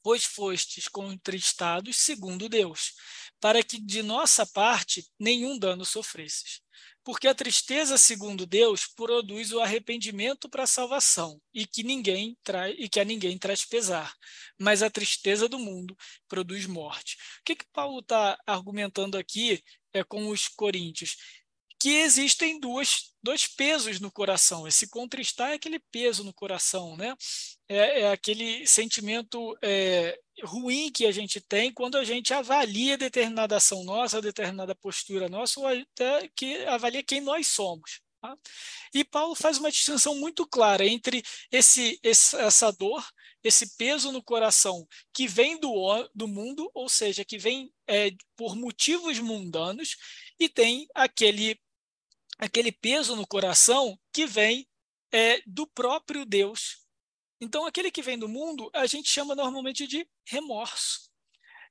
[0.06, 2.94] pois fostes contristados segundo Deus,
[3.40, 6.62] para que de nossa parte nenhum dano sofresses.
[7.06, 12.76] Porque a tristeza segundo Deus produz o arrependimento para a salvação, e que ninguém traz
[12.78, 14.14] e que a ninguém traz pesar.
[14.60, 15.96] Mas a tristeza do mundo
[16.28, 17.16] produz morte.
[17.40, 19.64] O que, que Paulo está argumentando aqui
[19.94, 21.16] é, com os coríntios?
[21.80, 24.68] que existem duas, dois pesos no coração.
[24.68, 27.14] Esse contristar é aquele peso no coração, né?
[27.68, 33.58] É, é aquele sentimento é, ruim que a gente tem quando a gente avalia determinada
[33.58, 38.02] ação nossa, determinada postura nossa, ou até que avalia quem nós somos.
[38.22, 38.38] Tá?
[38.94, 43.06] E Paulo faz uma distinção muito clara entre esse, essa dor,
[43.44, 48.56] esse peso no coração que vem do, do mundo, ou seja, que vem é, por
[48.56, 49.96] motivos mundanos,
[50.40, 51.60] e tem aquele
[52.38, 54.68] aquele peso no coração que vem
[55.12, 56.85] é, do próprio Deus.
[57.40, 61.10] Então, aquele que vem do mundo, a gente chama normalmente de remorso.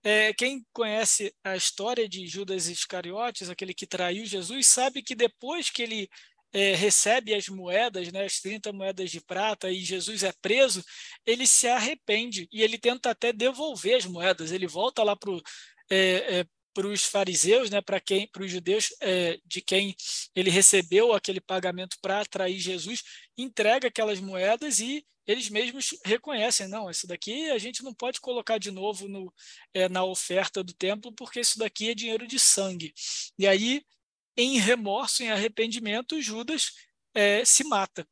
[0.04, 5.70] é, quem conhece a história de Judas Iscariotes, aquele que traiu Jesus, sabe que depois
[5.70, 6.08] que ele
[6.52, 10.84] é, recebe as moedas, né, as 30 moedas de prata, e Jesus é preso,
[11.26, 14.52] ele se arrepende e ele tenta até devolver as moedas.
[14.52, 15.32] Ele volta lá para
[15.90, 19.94] é, é, para os fariseus, né, para quem, para os judeus, é, de quem
[20.34, 23.02] ele recebeu aquele pagamento para atrair Jesus,
[23.38, 28.58] entrega aquelas moedas e eles mesmos reconhecem, não, isso daqui a gente não pode colocar
[28.58, 29.32] de novo no,
[29.72, 32.92] é, na oferta do templo, porque isso daqui é dinheiro de sangue.
[33.38, 33.82] E aí,
[34.36, 36.72] em remorso, em arrependimento, Judas
[37.14, 38.06] é, se mata.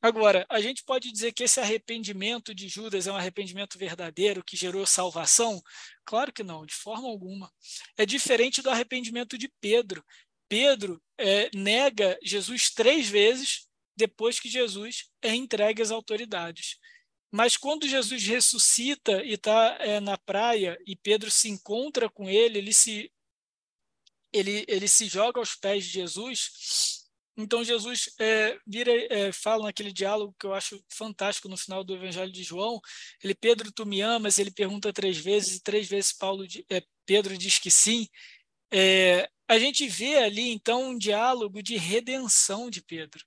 [0.00, 4.56] Agora, a gente pode dizer que esse arrependimento de Judas é um arrependimento verdadeiro que
[4.56, 5.60] gerou salvação?
[6.04, 7.52] Claro que não, de forma alguma.
[7.96, 10.04] É diferente do arrependimento de Pedro.
[10.48, 16.78] Pedro é, nega Jesus três vezes depois que Jesus é entregue às autoridades.
[17.30, 22.58] Mas quando Jesus ressuscita e está é, na praia e Pedro se encontra com ele,
[22.58, 23.12] ele se,
[24.32, 26.97] ele, ele se joga aos pés de Jesus
[27.40, 31.94] então Jesus é, vira, é, fala naquele diálogo que eu acho fantástico no final do
[31.94, 32.80] Evangelho de João.
[33.22, 34.40] Ele Pedro, tu me amas?
[34.40, 38.08] Ele pergunta três vezes e três vezes Paulo, é, Pedro diz que sim.
[38.72, 43.24] É, a gente vê ali então um diálogo de redenção de Pedro,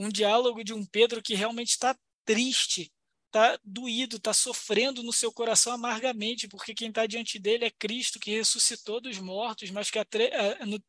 [0.00, 2.90] um diálogo de um Pedro que realmente está triste,
[3.34, 8.20] está doído, está sofrendo no seu coração amargamente, porque quem está diante dele é Cristo
[8.20, 10.06] que ressuscitou dos mortos, mas que a,
[10.60, 10.82] a, no,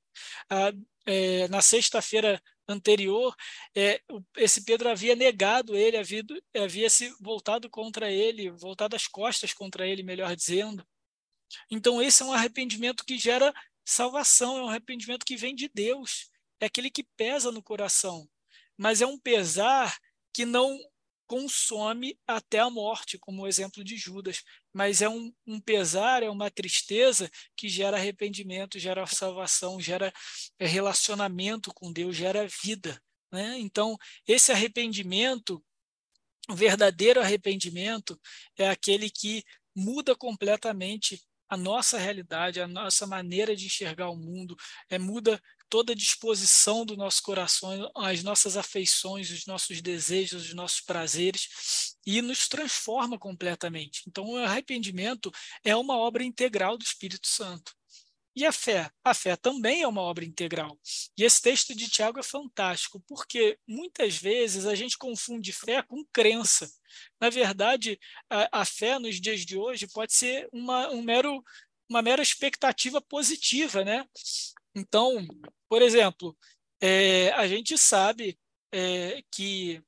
[0.50, 0.72] a,
[1.08, 3.36] é, na sexta-feira anterior,
[3.76, 4.00] é,
[4.38, 6.24] esse Pedro havia negado ele, havia,
[6.56, 10.86] havia se voltado contra ele, voltado as costas contra ele, melhor dizendo.
[11.70, 13.54] Então, esse é um arrependimento que gera
[13.84, 16.30] salvação, é um arrependimento que vem de Deus,
[16.60, 18.28] é aquele que pesa no coração,
[18.78, 19.98] mas é um pesar
[20.34, 20.78] que não
[21.28, 24.44] consome até a morte, como o exemplo de Judas.
[24.74, 30.14] Mas é um, um, pesar, é uma tristeza que gera arrependimento, gera salvação, gera
[30.60, 33.02] é, relacionamento com Deus, gera vida.
[33.32, 33.58] Né?
[33.60, 35.64] Então, esse arrependimento,
[36.50, 38.20] o verdadeiro arrependimento,
[38.58, 39.44] é aquele que
[39.76, 44.56] muda completamente a nossa realidade, a nossa maneira de enxergar o mundo,
[44.90, 50.54] é, muda toda a disposição do nosso coração, as nossas afeições, os nossos desejos, os
[50.54, 54.04] nossos prazeres, e nos transforma completamente.
[54.08, 55.32] Então, o arrependimento
[55.64, 57.74] é uma obra integral do Espírito Santo.
[58.36, 58.92] E a fé?
[59.02, 60.78] A fé também é uma obra integral.
[61.18, 66.04] E esse texto de Tiago é fantástico, porque muitas vezes a gente confunde fé com
[66.12, 66.70] crença.
[67.20, 67.98] Na verdade,
[68.30, 71.42] a, a fé nos dias de hoje pode ser uma, um mero,
[71.90, 74.06] uma mera expectativa positiva, né?
[74.76, 75.26] Então,
[75.70, 76.38] por exemplo,
[76.82, 78.38] é, a gente sabe
[78.70, 79.82] é, que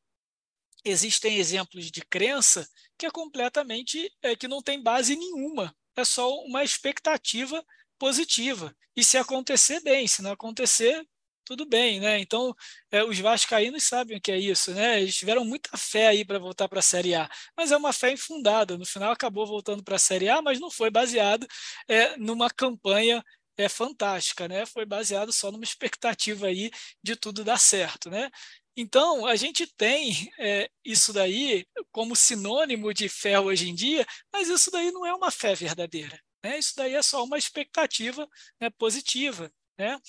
[0.85, 2.65] existem exemplos de crença
[2.97, 7.63] que é completamente é, que não tem base nenhuma, é só uma expectativa
[7.97, 8.75] positiva.
[8.95, 11.05] E se acontecer, bem, se não acontecer,
[11.45, 12.19] tudo bem, né?
[12.19, 12.53] Então,
[12.91, 15.01] é, os vascaínos sabem o que é isso, né?
[15.01, 18.11] Eles tiveram muita fé aí para voltar para a Série A, mas é uma fé
[18.11, 18.77] infundada.
[18.77, 21.47] No final, acabou voltando para a Série A, mas não foi baseado
[21.87, 23.23] é, numa campanha
[23.57, 24.65] é fantástica, né?
[24.65, 26.69] Foi baseado só numa expectativa aí
[27.03, 28.29] de tudo dar certo, né?
[28.75, 34.49] Então, a gente tem é, isso daí como sinônimo de fé hoje em dia, mas
[34.49, 36.19] isso daí não é uma fé verdadeira.
[36.47, 36.57] Né?
[36.57, 38.27] Isso daí é só uma expectativa
[38.59, 39.51] né, positiva.
[39.77, 39.99] Né?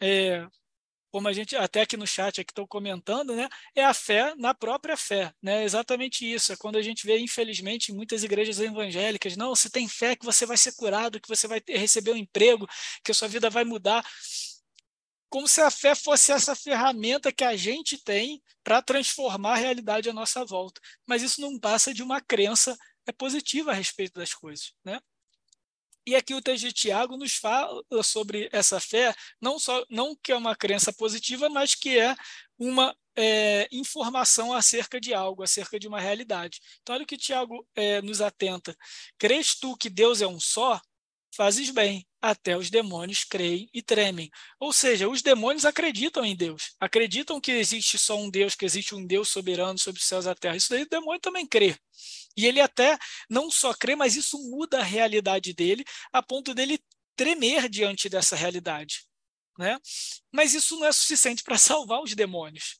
[0.00, 0.46] É,
[1.10, 4.54] como a gente até aqui no chat aqui estão comentando, né, é a fé na
[4.54, 5.64] própria fé, né?
[5.64, 6.52] Exatamente isso.
[6.52, 10.24] É quando a gente vê, infelizmente, em muitas igrejas evangélicas, não, você tem fé que
[10.24, 12.68] você vai ser curado, que você vai receber um emprego,
[13.02, 14.06] que a sua vida vai mudar.
[15.28, 20.08] Como se a fé fosse essa ferramenta que a gente tem para transformar a realidade
[20.08, 20.80] à nossa volta.
[21.04, 22.76] Mas isso não passa de uma crença
[23.06, 25.00] é positiva a respeito das coisas, né?
[26.10, 30.32] E aqui o texto de Tiago nos fala sobre essa fé, não só não que
[30.32, 32.16] é uma crença positiva, mas que é
[32.58, 36.60] uma é, informação acerca de algo, acerca de uma realidade.
[36.82, 38.76] Então, olha o que Tiago é, nos atenta.
[39.16, 40.80] Crês tu que Deus é um só?
[41.32, 44.30] Fazes bem, até os demônios creem e tremem.
[44.58, 48.94] Ou seja, os demônios acreditam em Deus, acreditam que existe só um Deus, que existe
[48.94, 50.56] um Deus soberano sobre os céus e a terra.
[50.56, 51.76] Isso daí o demônio também crê.
[52.36, 56.78] E ele até não só crê, mas isso muda a realidade dele, a ponto dele
[57.16, 59.06] tremer diante dessa realidade.
[59.58, 59.78] Né?
[60.32, 62.78] Mas isso não é suficiente para salvar os demônios.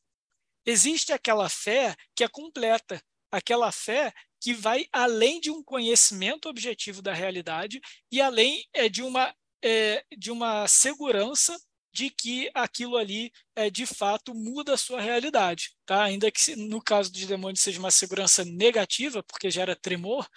[0.65, 7.03] Existe aquela fé que é completa, aquela fé que vai além de um conhecimento objetivo
[7.03, 11.57] da realidade e além é, de, uma, é, de uma segurança
[11.93, 16.05] de que aquilo ali é, de fato muda a sua realidade, tá?
[16.05, 20.29] Ainda que no caso dos demônios seja uma segurança negativa, porque gera tremor,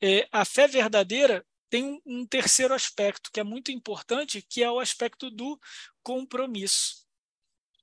[0.00, 4.78] é, a fé verdadeira tem um, terceiro aspecto que é muito importante, que é o
[4.78, 5.58] aspecto do
[6.02, 7.04] compromisso.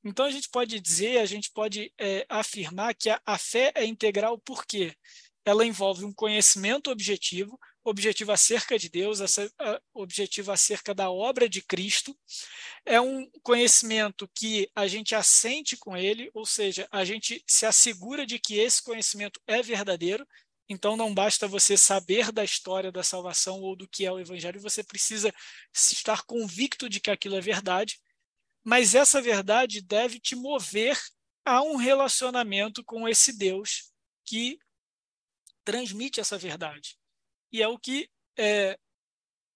[0.04, 3.86] Então, a gente pode dizer, a gente pode é, afirmar que a, a fé é
[3.86, 4.96] integral porque
[5.46, 9.20] ela envolve um conhecimento objetivo, objetivo acerca de Deus,
[9.94, 12.18] objetivo acerca da obra de Cristo.
[12.86, 18.26] É um conhecimento que a gente assente com ele, ou seja, a gente se assegura
[18.26, 20.26] de que esse conhecimento é verdadeiro.
[20.70, 24.62] Então, não basta você saber da história da salvação ou do que é o Evangelho,
[24.62, 25.34] você precisa
[25.74, 28.00] estar convicto de que aquilo é verdade.
[28.64, 30.98] Mas essa verdade deve te mover
[31.44, 33.92] a um relacionamento com esse Deus
[34.26, 34.58] que
[35.64, 36.98] transmite essa verdade.
[37.52, 38.78] E é o que é,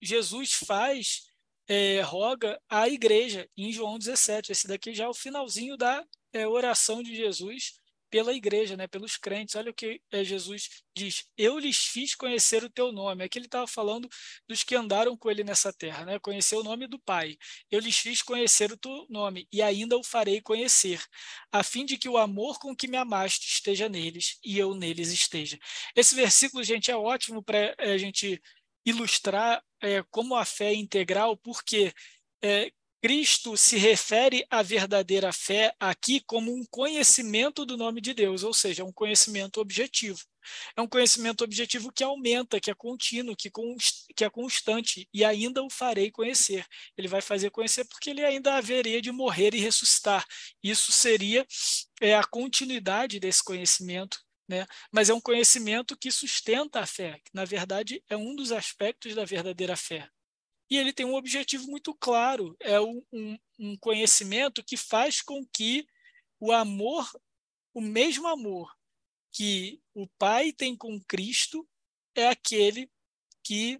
[0.02, 1.32] Jesus faz,
[1.68, 4.52] é, roga à igreja em João 17.
[4.52, 9.18] Esse daqui já é o finalzinho da é, oração de Jesus pela igreja, né, pelos
[9.18, 9.56] crentes.
[9.56, 13.24] Olha o que é, Jesus diz: Eu lhes fiz conhecer o teu nome.
[13.24, 14.10] Aqui ele estava falando
[14.48, 16.20] dos que andaram com ele nessa terra, né?
[16.20, 17.38] Conhecer o nome do Pai.
[17.72, 21.04] Eu lhes fiz conhecer o teu nome e ainda o farei conhecer,
[21.52, 25.12] a fim de que o amor com que me amaste esteja neles e eu neles
[25.12, 25.58] esteja.
[25.96, 28.42] Esse versículo, gente, é ótimo para a gente
[28.86, 31.94] ilustrar é, como a fé é integral, porque
[32.42, 38.44] é, Cristo se refere à verdadeira fé aqui como um conhecimento do nome de Deus,
[38.44, 40.20] ou seja, um conhecimento objetivo.
[40.76, 43.52] É um conhecimento objetivo que aumenta, que é contínuo, que,
[44.16, 46.66] que é constante, e ainda o farei conhecer.
[46.98, 50.26] Ele vai fazer conhecer porque ele ainda haveria de morrer e ressuscitar.
[50.64, 51.46] Isso seria
[52.02, 54.66] é, a continuidade desse conhecimento né?
[54.92, 59.14] mas é um conhecimento que sustenta a fé, que na verdade é um dos aspectos
[59.14, 60.10] da verdadeira fé.
[60.70, 63.04] E ele tem um objetivo muito claro: é um,
[63.60, 65.88] um, conhecimento que faz com que
[66.40, 67.10] o amor,
[67.74, 68.76] o mesmo amor
[69.32, 71.68] que o Pai tem com Cristo,
[72.16, 72.90] é aquele
[73.44, 73.80] que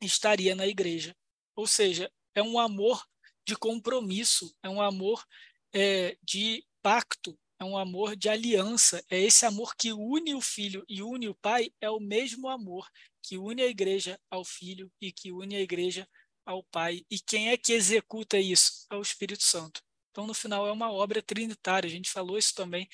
[0.00, 1.16] estaria na igreja.
[1.56, 3.06] Ou seja, é um amor
[3.46, 5.24] de compromisso, é um amor
[5.72, 9.04] é, de pacto, é um amor de aliança.
[9.10, 12.88] É esse amor que une o filho e une o pai, é o mesmo amor
[13.24, 16.06] que une a igreja ao Filho e que une a igreja
[16.44, 17.04] ao Pai.
[17.10, 18.86] E quem é que executa isso?
[18.92, 19.82] É o Espírito Santo.
[20.10, 21.88] Então, no final, é uma obra trinitária.
[21.88, 22.86] A gente falou isso também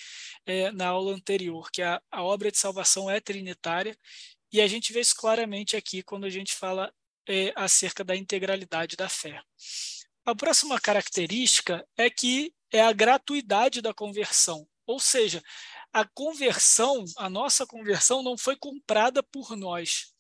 [0.46, 3.99] é, na aula anterior, que a, a obra de salvação é trinitária,
[4.53, 6.92] e a gente vê isso claramente aqui quando a gente fala
[7.29, 9.42] é, acerca da integralidade da fé.
[10.25, 15.42] A próxima característica é que é a gratuidade da conversão, ou seja,
[15.92, 20.12] a conversão, a nossa conversão não foi comprada por nós.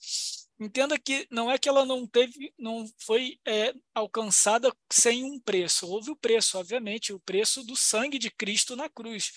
[0.60, 5.88] Entenda que não é que ela não teve, não foi é, alcançada sem um preço.
[5.88, 9.32] Houve o preço, obviamente, o preço do sangue de Cristo na cruz,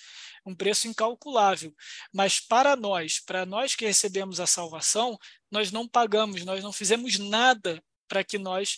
[0.46, 1.74] um preço incalculável.
[2.14, 5.18] Mas para nós, para nós que recebemos a salvação,
[5.50, 8.78] nós não pagamos, nós não fizemos nada para que nós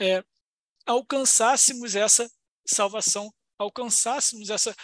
[0.00, 0.24] é,
[0.84, 2.28] alcançássemos essa
[2.66, 4.74] salvação, alcançássemos essa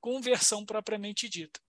[0.00, 1.60] conversão propriamente dita.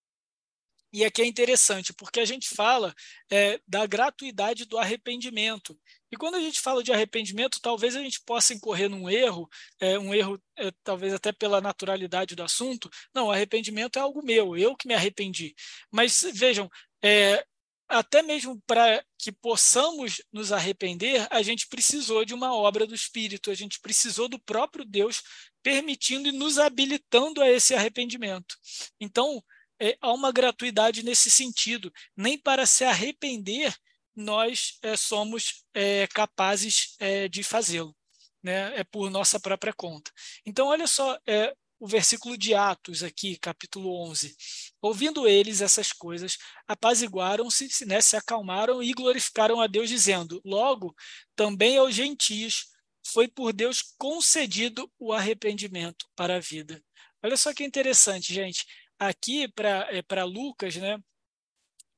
[0.91, 2.95] E aqui é interessante, porque a gente fala
[3.30, 5.78] é, da gratuidade do arrependimento.
[6.10, 9.50] E quando a gente fala de arrependimento, talvez a gente possa incorrer num erro,
[9.82, 12.89] é, um erro é, talvez até pela naturalidade do assunto.
[13.13, 15.54] Não, arrependimento é algo meu, eu que me arrependi.
[15.91, 16.69] Mas vejam,
[17.04, 17.45] é,
[17.88, 23.50] até mesmo para que possamos nos arrepender, a gente precisou de uma obra do Espírito,
[23.50, 25.21] a gente precisou do próprio Deus
[25.63, 28.56] permitindo e nos habilitando a esse arrependimento.
[29.00, 29.43] Então,
[29.80, 31.91] é, há uma gratuidade nesse sentido.
[32.15, 33.76] Nem para se arrepender
[34.15, 37.95] nós é, somos é, capazes é, de fazê-lo.
[38.41, 38.80] Né?
[38.80, 40.12] É por nossa própria conta.
[40.45, 44.36] Então, olha só, é, o versículo de Atos aqui, capítulo 11.
[44.82, 46.38] Ouvindo eles essas coisas,
[46.68, 50.96] apaziguaram-se, né, se acalmaram e glorificaram a Deus, dizendo: Logo,
[51.36, 52.68] também aos gentios
[53.06, 56.84] foi por Deus concedido o arrependimento para a vida.
[57.24, 58.66] Olha só que interessante, gente.
[59.00, 60.98] Aqui, para é, Lucas, né,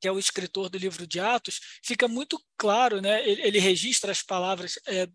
[0.01, 4.11] que é o escritor do livro de Atos, fica muito claro, né, ele, ele registra
[4.11, 5.07] as palavras é,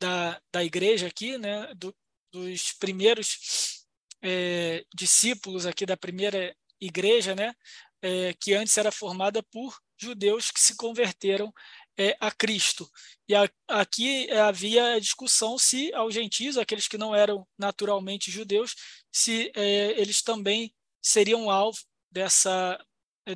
[0.00, 1.94] da, da igreja aqui, né, do,
[2.32, 3.77] dos primeiros
[4.22, 7.54] é, discípulos aqui da primeira igreja, né,
[8.02, 11.52] é, que antes era formada por judeus que se converteram
[11.98, 12.88] é, a Cristo.
[13.28, 18.74] E a, aqui havia discussão se aos gentios, aqueles que não eram naturalmente judeus,
[19.12, 21.78] se é, eles também seriam alvo
[22.10, 22.78] dessa,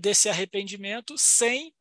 [0.00, 1.74] desse arrependimento, sem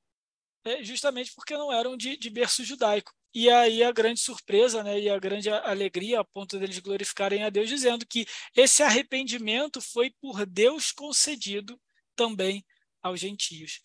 [0.63, 3.11] é, justamente porque não eram de, de berço judaico.
[3.33, 7.49] E aí a grande surpresa, né, e a grande alegria a ponto deles glorificarem a
[7.49, 8.25] Deus, dizendo que
[8.55, 11.79] esse arrependimento foi por Deus concedido
[12.15, 12.65] também
[13.01, 13.79] aos gentios.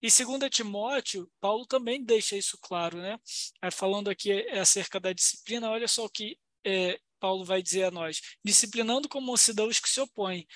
[0.00, 3.18] E segundo Timóteo, Paulo também deixa isso claro, né?
[3.72, 7.90] Falando aqui é acerca da disciplina, olha só o que é, Paulo vai dizer a
[7.90, 10.46] nós: disciplinando com mansidão os que se opõem,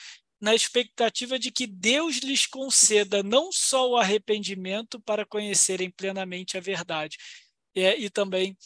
[0.41, 6.61] na expectativa de que Deus lhes conceda não só o arrependimento para conhecerem plenamente a
[6.61, 7.19] verdade.
[7.75, 8.57] E, e também,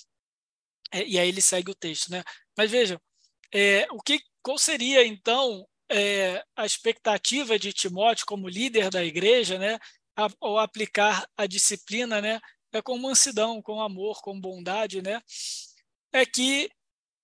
[0.92, 2.22] é, e aí ele segue o texto, né?
[2.56, 3.00] Mas vejam,
[3.52, 9.58] é, o que, qual seria então é, a expectativa de Timóteo como líder da igreja,
[9.58, 9.78] né?
[10.40, 12.40] ao aplicar a disciplina, né?
[12.72, 15.20] É com mansidão, com amor, com bondade, né?
[16.12, 16.70] É que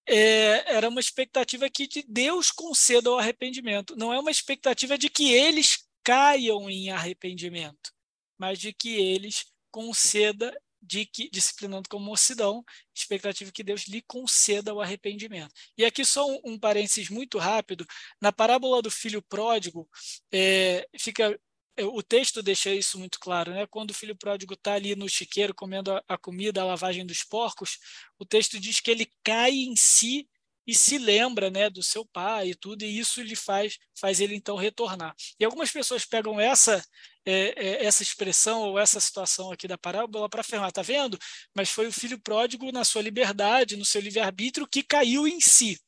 [0.07, 3.97] é, era uma expectativa que de Deus conceda o arrependimento.
[3.97, 7.93] Não é uma expectativa de que eles caiam em arrependimento,
[8.39, 12.64] mas de que eles conceda de que, disciplinando com mocidão,
[12.95, 15.53] expectativa que Deus lhe conceda o arrependimento.
[15.76, 17.87] E aqui só um, um parênteses muito rápido,
[18.20, 19.89] na parábola do filho pródigo,
[20.33, 21.39] é, fica
[21.78, 23.66] o texto deixa isso muito claro, né?
[23.66, 27.22] Quando o filho pródigo está ali no chiqueiro comendo a, a, comida, a lavagem dos
[27.22, 27.78] porcos,
[28.18, 30.28] o texto diz que ele cai em si
[30.71, 34.35] e se lembra, né, do seu pai e tudo, e isso lhe faz faz ele
[34.35, 35.14] então retornar.
[35.39, 36.83] E algumas pessoas pegam essa
[37.27, 41.18] é, é, essa expressão ou essa situação aqui da parábola para afirmar, tá vendo?
[41.55, 45.41] Mas foi o filho pródigo na sua liberdade, no seu livre arbítrio que caiu em
[45.41, 45.79] si.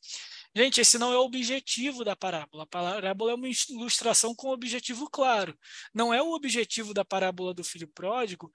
[0.54, 2.64] Gente, esse não é o objetivo da parábola.
[2.64, 5.56] A parábola é uma ilustração com objetivo claro.
[5.94, 8.52] Não é o objetivo da parábola do filho pródigo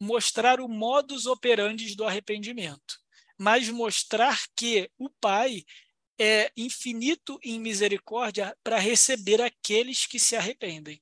[0.00, 2.98] mostrar o modus operandi do arrependimento,
[3.38, 5.64] mas mostrar que o pai
[6.18, 11.00] é infinito em misericórdia para receber aqueles que se arrependem.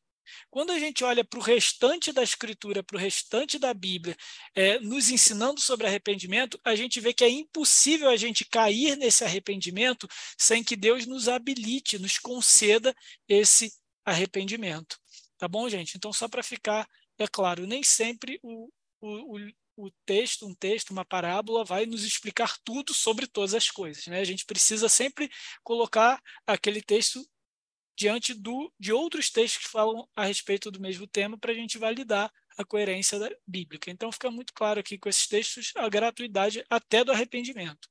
[0.51, 4.17] Quando a gente olha para o restante da Escritura, para o restante da Bíblia,
[4.55, 9.25] é, nos ensinando sobre arrependimento, a gente vê que é impossível a gente cair nesse
[9.25, 12.95] arrependimento sem que Deus nos habilite, nos conceda
[13.29, 13.73] esse
[14.05, 14.99] arrependimento.
[15.39, 15.97] Tá bom, gente?
[15.97, 16.87] Então, só para ficar
[17.19, 18.69] é claro, nem sempre o,
[19.01, 19.51] o, o
[20.05, 24.07] texto, um texto, uma parábola, vai nos explicar tudo sobre todas as coisas.
[24.07, 24.21] Né?
[24.21, 25.31] A gente precisa sempre
[25.63, 27.25] colocar aquele texto
[27.97, 31.79] diante do, de outros textos que falam a respeito do mesmo tema para a gente
[31.79, 33.91] validar a coerência bíblica.
[33.91, 37.89] Então fica muito claro aqui com esses textos a gratuidade até do arrependimento.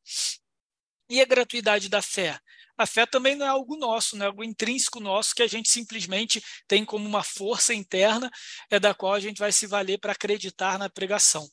[1.10, 2.40] E a gratuidade da fé?
[2.78, 5.70] A fé também não é algo nosso, não é algo intrínseco nosso que a gente
[5.70, 8.30] simplesmente tem como uma força interna
[8.70, 11.48] é da qual a gente vai se valer para acreditar na pregação.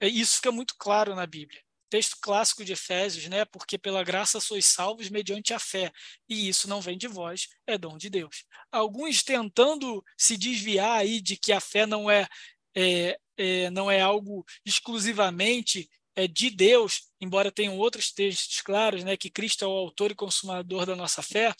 [0.00, 3.44] Isso fica muito claro na Bíblia texto clássico de Efésios, né?
[3.44, 5.92] Porque pela graça sois salvos mediante a fé,
[6.28, 8.44] e isso não vem de vós, é dom de Deus.
[8.70, 12.26] Alguns tentando se desviar aí de que a fé não é,
[12.74, 19.16] é, é não é algo exclusivamente é, de Deus, embora tenham outros textos claros, né,
[19.16, 21.54] que Cristo é o autor e consumador da nossa fé,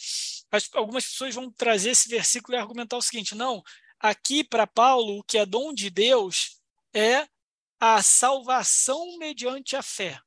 [0.75, 3.63] algumas pessoas vão trazer esse versículo e argumentar o seguinte: não,
[3.99, 6.61] aqui para Paulo, o que é dom de Deus
[6.95, 7.27] é
[7.79, 10.21] a salvação mediante a fé.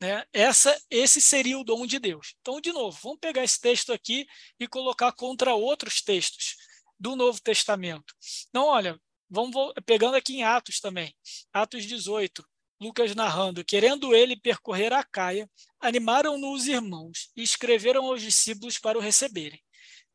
[0.00, 0.24] Né?
[0.32, 2.34] Essa, esse seria o dom de Deus.
[2.40, 4.26] Então, de novo, vamos pegar esse texto aqui
[4.58, 6.56] e colocar contra outros textos
[6.98, 8.14] do Novo Testamento.
[8.48, 8.98] Então, olha,
[9.28, 9.54] vamos
[9.84, 11.14] pegando aqui em Atos também,
[11.52, 12.44] Atos 18,
[12.80, 18.96] Lucas narrando, querendo ele percorrer a Caia, animaram-no os irmãos e escreveram aos discípulos para
[18.96, 19.62] o receberem.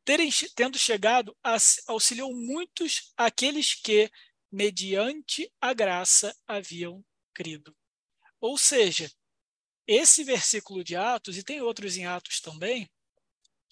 [0.04, 1.36] Terem, tendo chegado,
[1.88, 4.10] auxiliou muitos aqueles que,
[4.52, 7.04] mediante a graça haviam
[7.34, 7.76] crido.
[8.40, 9.12] Ou seja,
[9.88, 12.90] esse versículo de Atos, e tem outros em Atos também,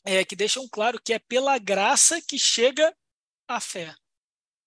[0.06, 2.96] é, que deixam claro que é pela graça que chega
[3.48, 3.96] a fé.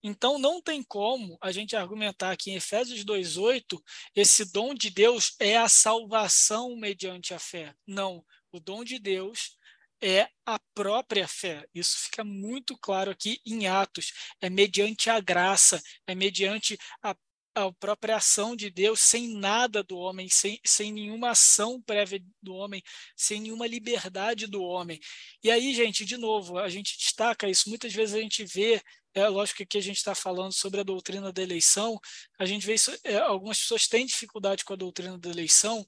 [0.09, 3.83] Então não tem como a gente argumentar que em Efésios 2:8
[4.15, 7.75] esse dom de Deus é a salvação mediante a fé.
[7.85, 9.59] Não, o dom de Deus
[10.01, 11.67] é a própria fé.
[11.75, 14.13] Isso fica muito claro aqui em Atos.
[14.41, 17.17] É mediante a graça, é mediante a,
[17.57, 22.55] a própria ação de Deus, sem nada do homem, sem, sem nenhuma ação prévia do
[22.55, 22.83] homem,
[23.17, 25.01] sem nenhuma liberdade do homem.
[25.43, 27.71] E aí, gente, de novo, a gente destaca isso.
[27.71, 28.83] Muitas vezes a gente vê
[29.15, 31.99] é lógico que aqui a gente está falando sobre a doutrina da eleição,
[32.39, 35.87] a gente vê isso, é, algumas pessoas têm dificuldade com a doutrina da eleição,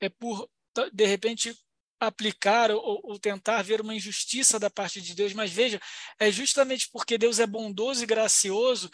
[0.00, 0.48] é por,
[0.90, 1.54] de repente,
[2.00, 5.78] aplicar ou, ou, tentar ver uma injustiça da parte de Deus, mas veja,
[6.18, 8.90] é justamente porque Deus é bondoso e gracioso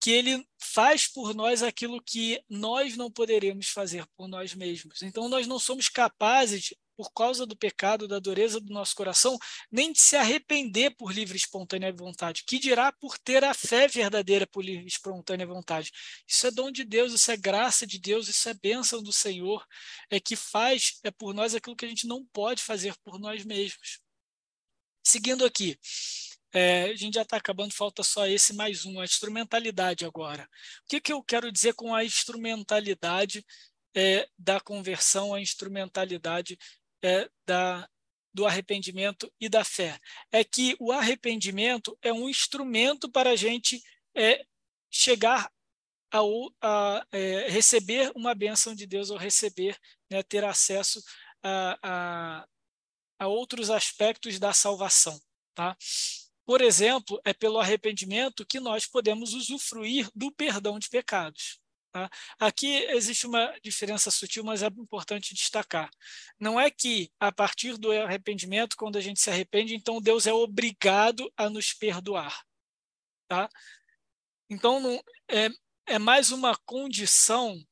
[0.00, 5.02] que ele faz por nós aquilo que nós não poderemos fazer por nós mesmos.
[5.02, 9.38] Então nós não somos capazes por causa do pecado, da dureza do nosso coração,
[9.72, 13.88] nem de se arrepender por livre e espontânea vontade, que dirá por ter a fé
[13.88, 15.90] verdadeira por livre e espontânea vontade.
[16.28, 19.64] Isso é dom de Deus, isso é graça de Deus, isso é bênção do Senhor,
[20.10, 23.46] é que faz é por nós aquilo que a gente não pode fazer por nós
[23.46, 24.00] mesmos.
[25.02, 25.78] Seguindo aqui,
[26.52, 30.42] É, a gente já está acabando, falta só esse mais um, a instrumentalidade agora.
[30.84, 33.44] O que, que eu quero dizer com a instrumentalidade
[33.94, 36.58] é, da conversão, a instrumentalidade
[37.02, 37.88] é, da,
[38.34, 39.98] do arrependimento e da fé?
[40.32, 43.80] É que o arrependimento é um instrumento para a gente
[44.16, 44.44] é,
[44.90, 45.48] chegar
[46.60, 49.78] a, é, receber uma bênção de Deus ou receber,
[50.10, 51.00] né, ter acesso
[51.42, 52.46] a, a,
[53.20, 55.16] a outros aspectos da salvação.
[55.54, 55.76] Tá?
[56.50, 61.60] Por exemplo, é pelo arrependimento que nós podemos usufruir do perdão de pecados.
[61.92, 62.10] Tá?
[62.40, 65.88] Aqui existe uma diferença sutil, mas é importante destacar.
[66.40, 70.32] Não é que, a partir do arrependimento, quando a gente se arrepende, então Deus é
[70.32, 72.44] obrigado a nos perdoar.
[73.28, 73.48] Tá?
[74.50, 75.50] Então, não, é,
[75.86, 77.64] é mais uma condição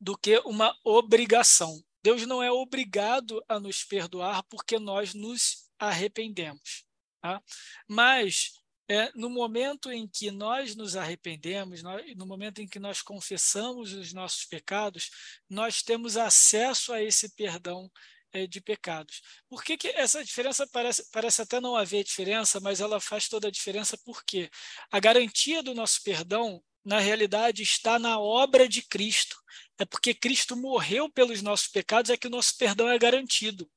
[0.00, 1.78] do que uma obrigação.
[2.02, 6.85] Deus não é obrigado a nos perdoar porque nós nos arrependemos.
[7.26, 7.42] Tá?
[7.88, 8.52] Mas
[8.88, 11.82] é, no momento em que nós nos arrependemos,
[12.14, 15.10] no momento em que nós confessamos os nossos pecados,
[15.50, 17.90] nós temos acesso a esse perdão
[18.32, 19.22] é, de pecados.
[19.48, 23.48] Por que, que essa diferença parece, parece até não haver diferença, mas ela faz toda
[23.48, 24.48] a diferença porque
[24.88, 29.36] a garantia do nosso perdão, na realidade, está na obra de Cristo
[29.78, 33.70] é porque Cristo morreu pelos nossos pecados, é que o nosso perdão é garantido.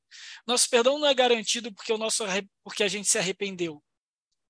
[0.48, 2.24] Nosso perdão não é garantido porque, o nosso,
[2.64, 3.84] porque a gente se arrependeu.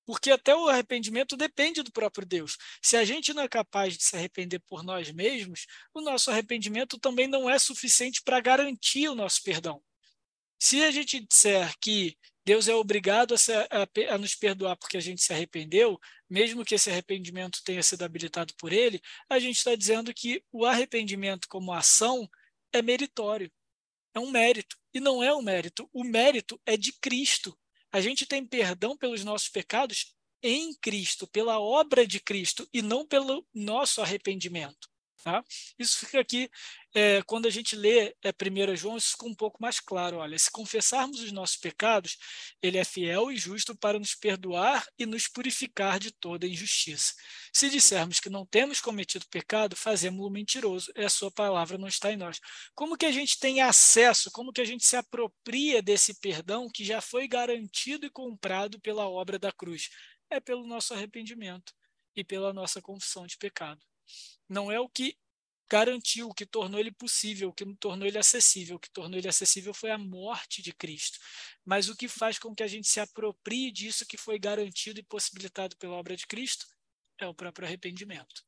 [0.06, 2.56] Porque até o arrependimento depende do próprio Deus.
[2.82, 6.98] Se a gente não é capaz de se arrepender por nós mesmos, o nosso arrependimento
[6.98, 9.82] também não é suficiente para garantir o nosso perdão.
[10.58, 12.16] Se a gente disser que
[12.50, 16.64] Deus é obrigado a, se, a, a, nos perdoar porque a gente se arrependeu, mesmo
[16.64, 21.46] que esse arrependimento tenha sido habilitado por Ele, a gente está dizendo que o arrependimento
[21.48, 22.28] como ação
[22.72, 23.48] é meritório,
[24.12, 24.76] é um mérito.
[24.92, 27.56] E não é um mérito, o mérito é de Cristo.
[27.92, 33.06] A gente tem perdão pelos nossos pecados em Cristo, pela obra de Cristo, e não
[33.06, 34.89] pelo nosso arrependimento.
[35.22, 35.44] Tá?
[35.78, 36.48] Isso fica aqui,
[36.94, 40.16] é, quando a gente lê é, 1 João, isso fica um pouco mais claro.
[40.16, 42.16] Olha, se confessarmos os nossos pecados,
[42.62, 47.12] ele é fiel e justo para nos perdoar e nos purificar de toda injustiça.
[47.52, 52.10] Se dissermos que não temos cometido pecado, fazemos-o mentiroso e a sua palavra não está
[52.10, 52.40] em nós.
[52.74, 56.82] Como que a gente tem acesso, como que a gente se apropria desse perdão que
[56.82, 59.90] já foi garantido e comprado pela obra da cruz?
[60.30, 61.74] É pelo nosso arrependimento
[62.16, 63.89] e pela nossa confissão de pecado
[64.48, 65.16] não é o que
[65.70, 68.76] garantiu, o que tornou ele possível, o que tornou ele acessível.
[68.76, 71.18] O que tornou ele acessível foi a morte de Cristo.
[71.64, 75.04] Mas o que faz com que a gente se aproprie disso que foi garantido e
[75.04, 76.66] possibilitado pela obra de Cristo
[77.20, 78.42] é o próprio arrependimento.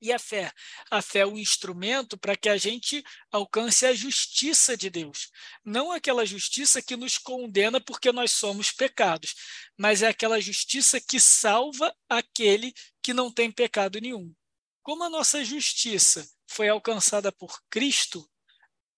[0.00, 0.52] E a fé?
[0.90, 5.30] A fé é o um instrumento para que a gente alcance a justiça de Deus.
[5.64, 9.34] Não aquela justiça que nos condena porque nós somos pecados,
[9.78, 14.34] mas é aquela justiça que salva aquele que não tem pecado nenhum.
[14.84, 18.30] Como a nossa justiça foi alcançada por Cristo,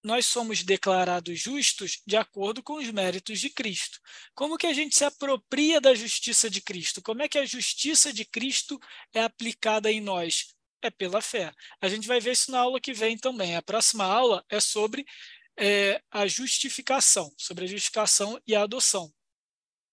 [0.03, 4.01] nós somos declarados justos de acordo com os méritos de Cristo.
[4.35, 7.01] Como que a gente se apropria da justiça de Cristo?
[7.01, 8.81] Como é que a justiça de Cristo
[9.15, 10.57] é aplicada em nós?
[10.83, 11.53] É pela fé.
[11.81, 13.55] A gente vai ver isso na aula que vem também.
[13.55, 15.07] A próxima aula é sobre
[15.57, 19.15] é, a justificação, sobre a justificação e a adoção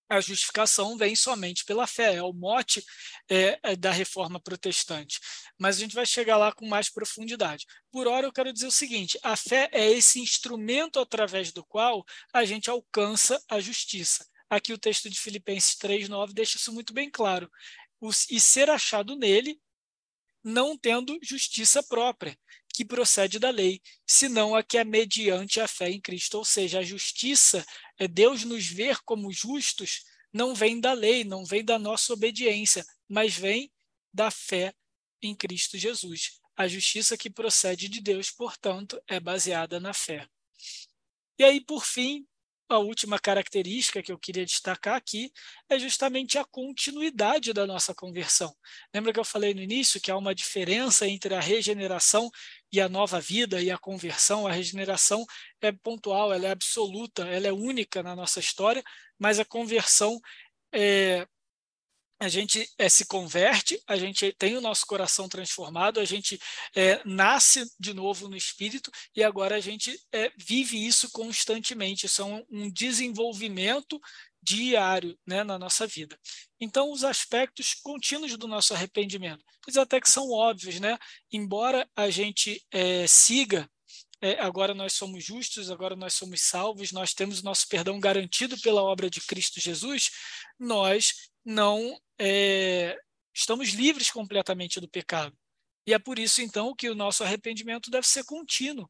[0.09, 2.83] a justificação vem somente pela fé, é o mote
[3.29, 5.19] é, é, da reforma protestante.
[5.57, 7.65] Mas a gente vai chegar lá com mais profundidade.
[7.91, 12.03] Por hora, eu quero dizer o seguinte: a fé é esse instrumento através do qual
[12.33, 14.25] a gente alcança a justiça.
[14.49, 17.49] Aqui o texto de Filipenses 3,9 deixa isso muito bem claro.
[18.29, 19.59] E ser achado nele,
[20.43, 22.37] não tendo justiça própria,
[22.73, 26.39] que procede da lei, senão a que é mediante a fé em Cristo.
[26.39, 27.63] Ou seja, a justiça,
[28.07, 33.35] Deus nos ver como justos, não vem da lei, não vem da nossa obediência, mas
[33.35, 33.71] vem
[34.11, 34.73] da fé
[35.21, 36.39] em Cristo Jesus.
[36.55, 40.27] A justiça que procede de Deus, portanto, é baseada na fé.
[41.37, 42.27] E aí, por fim,
[42.73, 45.31] a última característica que eu queria destacar aqui
[45.69, 48.53] é justamente a continuidade da nossa conversão.
[48.93, 52.29] Lembra que eu falei no início que há uma diferença entre a regeneração
[52.71, 54.47] e a nova vida e a conversão?
[54.47, 55.25] A regeneração
[55.61, 58.83] é pontual, ela é absoluta, ela é única na nossa história,
[59.17, 60.19] mas a conversão
[60.73, 61.27] é,
[62.23, 66.39] a gente é, se converte, a gente tem o nosso coração transformado, a gente
[66.75, 72.05] é, nasce de novo no espírito e agora a gente é, vive isso constantemente.
[72.05, 73.99] Isso é um, desenvolvimento
[74.41, 76.19] diário né, na nossa vida.
[76.59, 80.97] Então, os aspectos contínuos do nosso arrependimento, eles até que são óbvios, né?
[81.31, 82.61] Embora a gente
[83.07, 83.69] siga
[84.23, 88.57] é, agora nós somos justos, agora nós somos salvos, nós temos o nosso perdão garantido
[88.61, 90.11] pela obra de Cristo Jesus,
[90.57, 92.97] nós não é,
[93.33, 95.35] estamos livres completamente do pecado.
[95.85, 98.89] E é por isso, então, que o nosso arrependimento deve ser contínuo.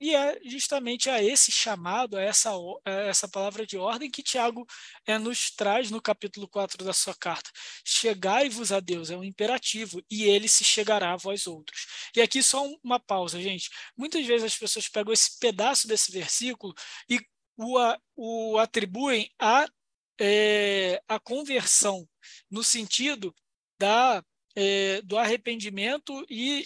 [0.00, 2.50] E é justamente a esse chamado, a essa,
[2.84, 4.66] a essa palavra de ordem que Tiago
[5.06, 7.50] é, nos traz no capítulo 4 da sua carta.
[7.84, 11.86] Chegai-vos a Deus, é um imperativo, e ele se chegará a vós outros.
[12.16, 13.68] E aqui só uma pausa, gente.
[13.96, 16.74] Muitas vezes as pessoas pegam esse pedaço desse versículo
[17.10, 17.20] e
[17.58, 17.76] o,
[18.16, 19.68] o atribuem à
[20.24, 22.08] é, a conversão,
[22.48, 23.34] no sentido
[23.76, 26.62] da é, do arrependimento e,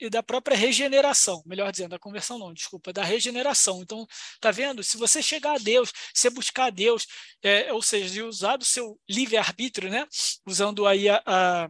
[0.00, 3.82] e, da própria regeneração, melhor dizendo, da conversão não, desculpa, da regeneração.
[3.82, 4.06] Então,
[4.40, 4.84] tá vendo?
[4.84, 7.06] Se você chegar a Deus, você buscar a Deus,
[7.42, 10.06] é, ou seja, usar do seu livre-arbítrio, né?
[10.46, 11.20] Usando aí a...
[11.26, 11.68] a...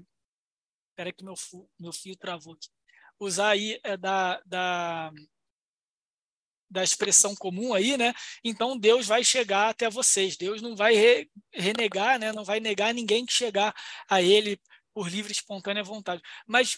[0.91, 1.35] Espera que meu,
[1.81, 2.69] meu fio travou aqui.
[3.19, 5.11] Usar aí é, da, da,
[6.75, 8.13] da expressão comum aí, né?
[8.43, 10.37] Então Deus vai chegar até vocês.
[10.37, 12.33] Deus não vai re, renegar, né?
[12.33, 13.73] Não vai negar ninguém que chegar
[14.11, 14.61] a Ele
[14.93, 16.21] por livre e espontânea vontade.
[16.47, 16.77] Mas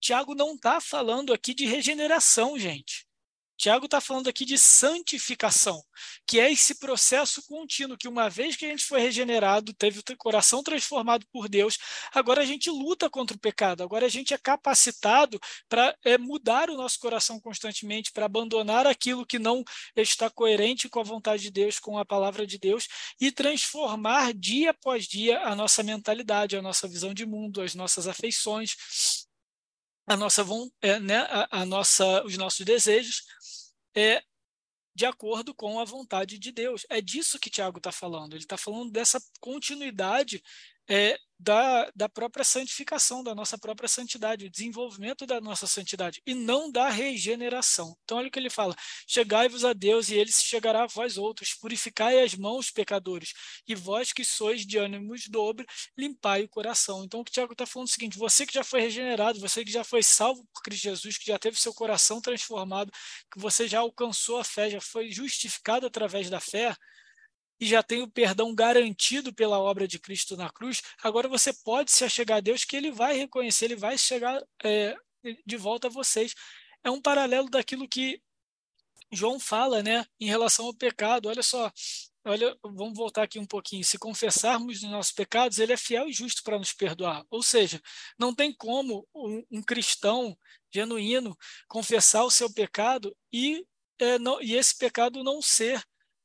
[0.00, 3.06] Tiago não está falando aqui de regeneração, gente.
[3.56, 5.82] Tiago está falando aqui de santificação,
[6.26, 10.16] que é esse processo contínuo, que uma vez que a gente foi regenerado, teve o
[10.16, 11.78] coração transformado por Deus,
[12.12, 16.68] agora a gente luta contra o pecado, agora a gente é capacitado para é, mudar
[16.68, 19.62] o nosso coração constantemente, para abandonar aquilo que não
[19.96, 22.88] está coerente com a vontade de Deus, com a palavra de Deus,
[23.20, 28.08] e transformar dia após dia a nossa mentalidade, a nossa visão de mundo, as nossas
[28.08, 29.23] afeições,
[30.06, 30.44] a nossa,
[30.82, 33.22] é, né, a, a, nossa, os nossos desejos
[33.94, 34.22] é
[34.94, 36.86] de acordo com a vontade de Deus.
[36.88, 38.34] É disso que Tiago está falando.
[38.34, 40.42] Ele está falando dessa continuidade
[40.88, 46.34] é, da, da própria santificação, da nossa própria santidade, o desenvolvimento da nossa santidade, e
[46.34, 47.94] não da regeneração.
[48.04, 48.74] Então, olha o que ele fala:
[49.06, 51.54] Chegai-vos a Deus, e ele se chegará a vós outros.
[51.54, 53.34] Purificai as mãos, pecadores,
[53.66, 55.66] e vós que sois de ânimos dobre,
[55.98, 57.04] limpai o coração.
[57.04, 59.64] Então, o que Tiago está falando é o seguinte: você que já foi regenerado, você
[59.64, 62.90] que já foi salvo por Cristo Jesus, que já teve seu coração transformado,
[63.30, 66.74] que você já alcançou a fé, já foi justificado através da fé
[67.60, 71.90] e já tem o perdão garantido pela obra de Cristo na cruz, agora você pode
[71.92, 74.96] se achegar a Deus que ele vai reconhecer, ele vai chegar é,
[75.46, 76.34] de volta a vocês.
[76.82, 78.20] É um paralelo daquilo que
[79.12, 81.28] João fala né, em relação ao pecado.
[81.28, 81.70] Olha só,
[82.24, 83.84] olha, vamos voltar aqui um pouquinho.
[83.84, 87.24] Se confessarmos os nossos pecados, ele é fiel e justo para nos perdoar.
[87.30, 87.80] Ou seja,
[88.18, 90.36] não tem como um, um cristão
[90.72, 91.36] genuíno
[91.68, 93.64] confessar o seu pecado e,
[93.98, 95.82] é, não, e esse pecado não ser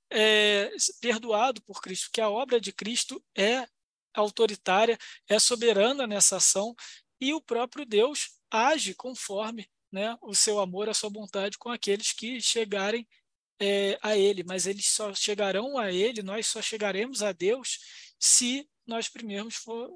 [0.10, 3.68] é, perdoado por Cristo, que a obra de Cristo é
[4.14, 4.98] autoritária,
[5.28, 6.76] é soberana nessa ação
[7.22, 12.14] e o próprio Deus age conforme né, o seu amor, a sua vontade com aqueles
[12.14, 13.08] que chegarem
[13.60, 14.44] é, a Ele.
[14.44, 17.80] Mas eles só chegarão a Ele, nós só chegaremos a Deus
[18.20, 19.90] se nós primeiro, for,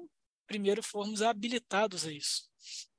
[0.46, 2.48] primeiro formos habilitados a isso.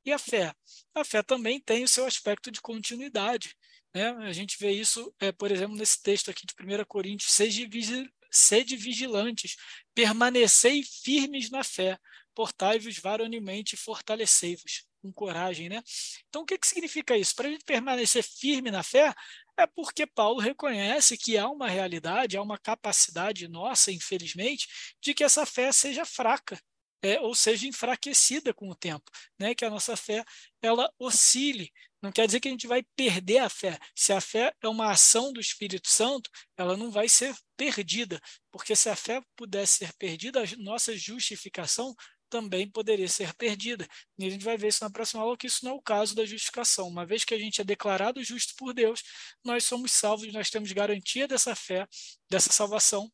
[0.03, 0.53] E a fé?
[0.93, 3.55] A fé também tem o seu aspecto de continuidade.
[3.95, 4.09] Né?
[4.09, 8.05] A gente vê isso, é, por exemplo, nesse texto aqui de 1 Coríntios, sede, vigil,
[8.29, 9.55] sede vigilantes,
[9.93, 11.97] permanecei firmes na fé,
[12.33, 15.69] portai-vos varonilmente e fortalecei-vos com coragem.
[15.69, 15.81] Né?
[16.27, 17.33] Então, o que, que significa isso?
[17.33, 19.13] Para a gente permanecer firme na fé,
[19.57, 24.67] é porque Paulo reconhece que há uma realidade, há uma capacidade nossa, infelizmente,
[25.01, 26.59] de que essa fé seja fraca,
[27.01, 29.55] é, ou seja enfraquecida com o tempo, né?
[29.55, 30.25] que a nossa fé
[30.61, 31.71] ela oscile.
[32.05, 33.79] Não quer dizer que a gente vai perder a fé.
[33.95, 38.75] Se a fé é uma ação do Espírito Santo, ela não vai ser perdida, porque
[38.75, 41.95] se a fé pudesse ser perdida, a nossa justificação
[42.29, 43.87] também poderia ser perdida.
[44.19, 46.13] E a gente vai ver isso na próxima aula, que isso não é o caso
[46.13, 46.87] da justificação.
[46.87, 49.01] Uma vez que a gente é declarado justo por Deus,
[49.43, 51.87] nós somos salvos, nós temos garantia dessa fé,
[52.29, 53.11] dessa salvação,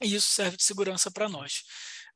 [0.00, 1.64] e isso serve de segurança para nós.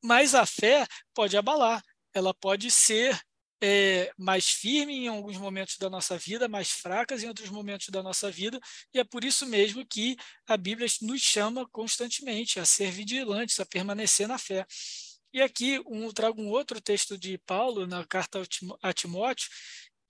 [0.01, 3.19] Mas a fé pode abalar, ela pode ser
[3.65, 8.03] é, mais firme em alguns momentos da nossa vida, mais fracas em outros momentos da
[8.03, 8.59] nossa vida,
[8.93, 13.65] e é por isso mesmo que a Bíblia nos chama constantemente a ser vigilantes, a
[13.65, 14.65] permanecer na fé.
[15.31, 18.41] E aqui um, trago um outro texto de Paulo na carta
[18.81, 19.47] a Timóteo,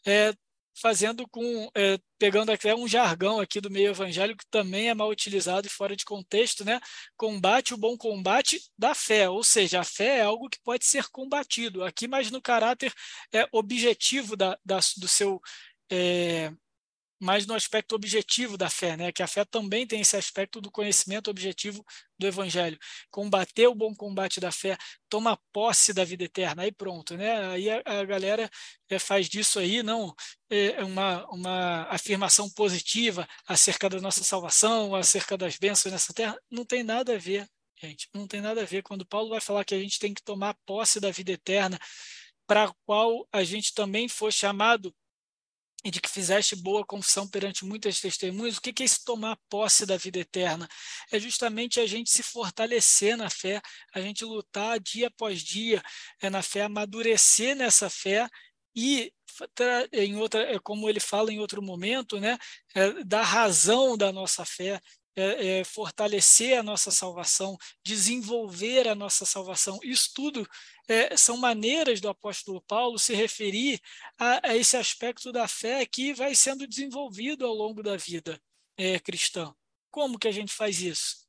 [0.03, 0.33] é,
[0.76, 5.09] fazendo com, é, pegando até um jargão aqui do meio evangélico que também é mal
[5.09, 6.80] utilizado e fora de contexto, né?
[7.17, 11.07] Combate o bom combate da fé, ou seja, a fé é algo que pode ser
[11.09, 12.93] combatido, aqui mais no caráter
[13.34, 15.39] é, objetivo da, da do seu
[15.91, 16.51] é,
[17.24, 19.11] mas no aspecto objetivo da fé, né?
[19.11, 21.84] que a fé também tem esse aspecto do conhecimento objetivo
[22.19, 22.78] do Evangelho.
[23.09, 27.15] Combater o bom combate da fé, toma posse da vida eterna, aí pronto.
[27.15, 27.47] Né?
[27.47, 28.49] Aí a, a galera
[28.89, 30.13] é, faz disso aí não
[30.49, 36.38] é, é uma, uma afirmação positiva acerca da nossa salvação, acerca das bênçãos nessa terra,
[36.51, 37.47] não tem nada a ver
[37.88, 38.09] gente.
[38.13, 38.82] Não tem nada a ver.
[38.82, 41.78] Quando Paulo vai falar que a gente tem que tomar posse da vida eterna,
[42.47, 44.93] para a qual a gente também foi chamado
[45.84, 49.86] e de que fizeste boa confissão perante muitas testemunhas, o que é esse tomar posse
[49.86, 50.67] da vida eterna?
[51.11, 53.61] É justamente a gente se fortalecer na fé,
[53.93, 55.84] a gente lutar dia após dia
[56.21, 58.27] é na fé, amadurecer nessa fé
[58.75, 59.11] e
[59.91, 62.38] em outra, é como ele fala em outro momento, né,
[62.75, 64.79] é, da razão da nossa fé,
[65.16, 69.80] é, é, fortalecer a nossa salvação, desenvolver a nossa salvação.
[69.84, 70.47] Isso tudo
[70.88, 73.80] é, são maneiras do apóstolo Paulo se referir
[74.18, 78.41] a, a, esse aspecto da fé que vai sendo desenvolvido ao longo da vida
[78.78, 79.53] é, cristã.
[79.91, 81.28] Como que a gente faz isso?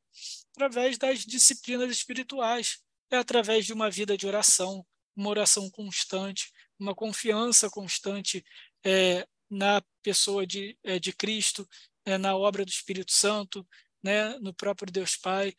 [0.52, 2.78] Através das disciplinas espirituais,
[3.10, 8.44] é através de uma vida de oração, uma oração constante, uma confiança constante
[8.84, 11.68] é, na pessoa de, é, de Cristo,
[12.04, 13.66] é, na obra do Espírito Santo,
[14.02, 15.54] né, no próprio Deus Pai.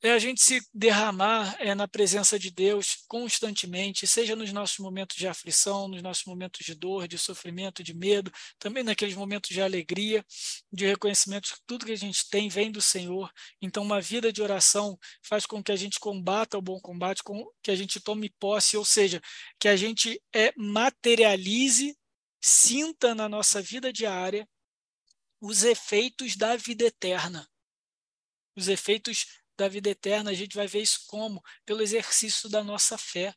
[0.00, 5.16] É a gente se derramar é, na presença de Deus constantemente, seja nos nossos momentos
[5.16, 9.60] de aflição, nos nossos momentos de dor, de sofrimento, de medo, também naqueles momentos de
[9.60, 10.24] alegria,
[10.72, 13.28] de reconhecimento que tudo que a gente tem vem do Senhor.
[13.60, 17.44] Então, uma vida de oração faz com que a gente combata o bom combate, com
[17.60, 19.20] que a gente tome posse, ou seja,
[19.58, 21.96] que a gente é, materialize,
[22.40, 24.48] sinta na nossa vida diária
[25.40, 27.48] os efeitos da vida eterna.
[28.56, 29.26] Os efeitos
[29.56, 31.42] da vida eterna, a gente vai ver isso como?
[31.66, 33.34] Pelo exercício da nossa fé.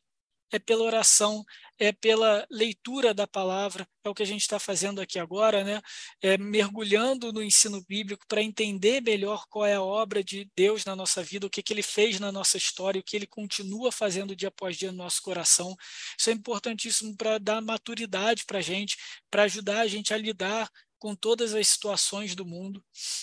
[0.54, 1.42] É pela oração,
[1.78, 5.80] é pela leitura da palavra, é o que a gente está fazendo aqui agora, né?
[6.20, 10.94] É mergulhando no ensino bíblico para entender melhor qual é a obra de Deus na
[10.94, 14.36] nossa vida, o que, que ele fez na nossa história, o que ele continua fazendo
[14.36, 15.74] dia após dia no nosso coração.
[16.18, 18.98] Isso é importantíssimo para dar maturidade para a gente,
[19.30, 20.70] para ajudar a gente a lidar
[21.02, 22.80] com todas as situações do mundo.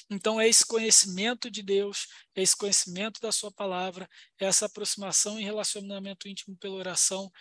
[0.09, 4.05] Então, é esse conhecimento de Deus, é esse conhecimento da Sua palavra,
[4.37, 7.31] é essa aproximação em relacionamento íntimo pela oração,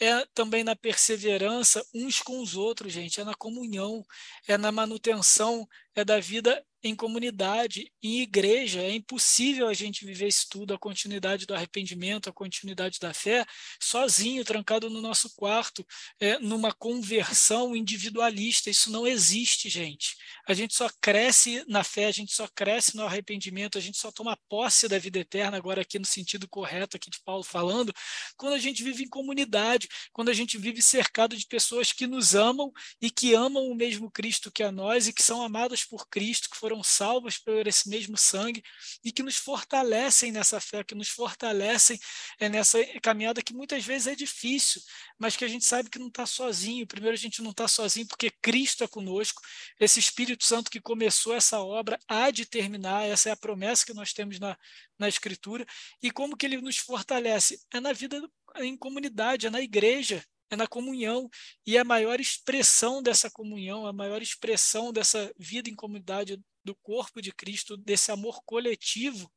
[0.00, 4.02] é também na perseverança uns com os outros, gente, é na comunhão,
[4.48, 8.82] é na manutenção é da vida em comunidade, em igreja.
[8.82, 13.44] É impossível a gente viver isso tudo, a continuidade do arrependimento, a continuidade da fé,
[13.80, 15.86] sozinho, trancado no nosso quarto,
[16.18, 18.70] é, numa conversão individualista.
[18.70, 20.16] Isso não existe, gente.
[20.46, 24.10] A gente só cresce na fé, a gente só cresce no arrependimento, a gente só
[24.10, 27.92] toma posse da vida eterna, agora aqui no sentido correto aqui de Paulo falando,
[28.36, 32.34] quando a gente vive em comunidade, quando a gente vive cercado de pessoas que nos
[32.34, 36.08] amam e que amam o mesmo Cristo que a nós e que são amadas por
[36.08, 38.62] Cristo, que foram salvas por esse mesmo sangue
[39.04, 41.98] e que nos fortalecem nessa fé, que nos fortalecem
[42.38, 44.80] é, nessa caminhada que muitas vezes é difícil,
[45.18, 46.86] mas que a gente sabe que não está sozinho.
[46.86, 49.42] Primeiro, a gente não está sozinho porque Cristo é conosco,
[49.80, 53.92] esse Espírito Santo que começou essa obra há de terminar, essa é a promessa que
[53.92, 54.56] nós temos na,
[54.96, 55.66] na Escritura.
[56.00, 57.60] E como que ele nos fortalece?
[57.72, 58.22] É na vida
[58.58, 61.28] em comunidade, é na igreja é na comunhão.
[61.66, 67.20] E a maior expressão dessa comunhão, a maior expressão dessa vida em comunidade do corpo
[67.20, 69.32] de Cristo, desse amor coletivo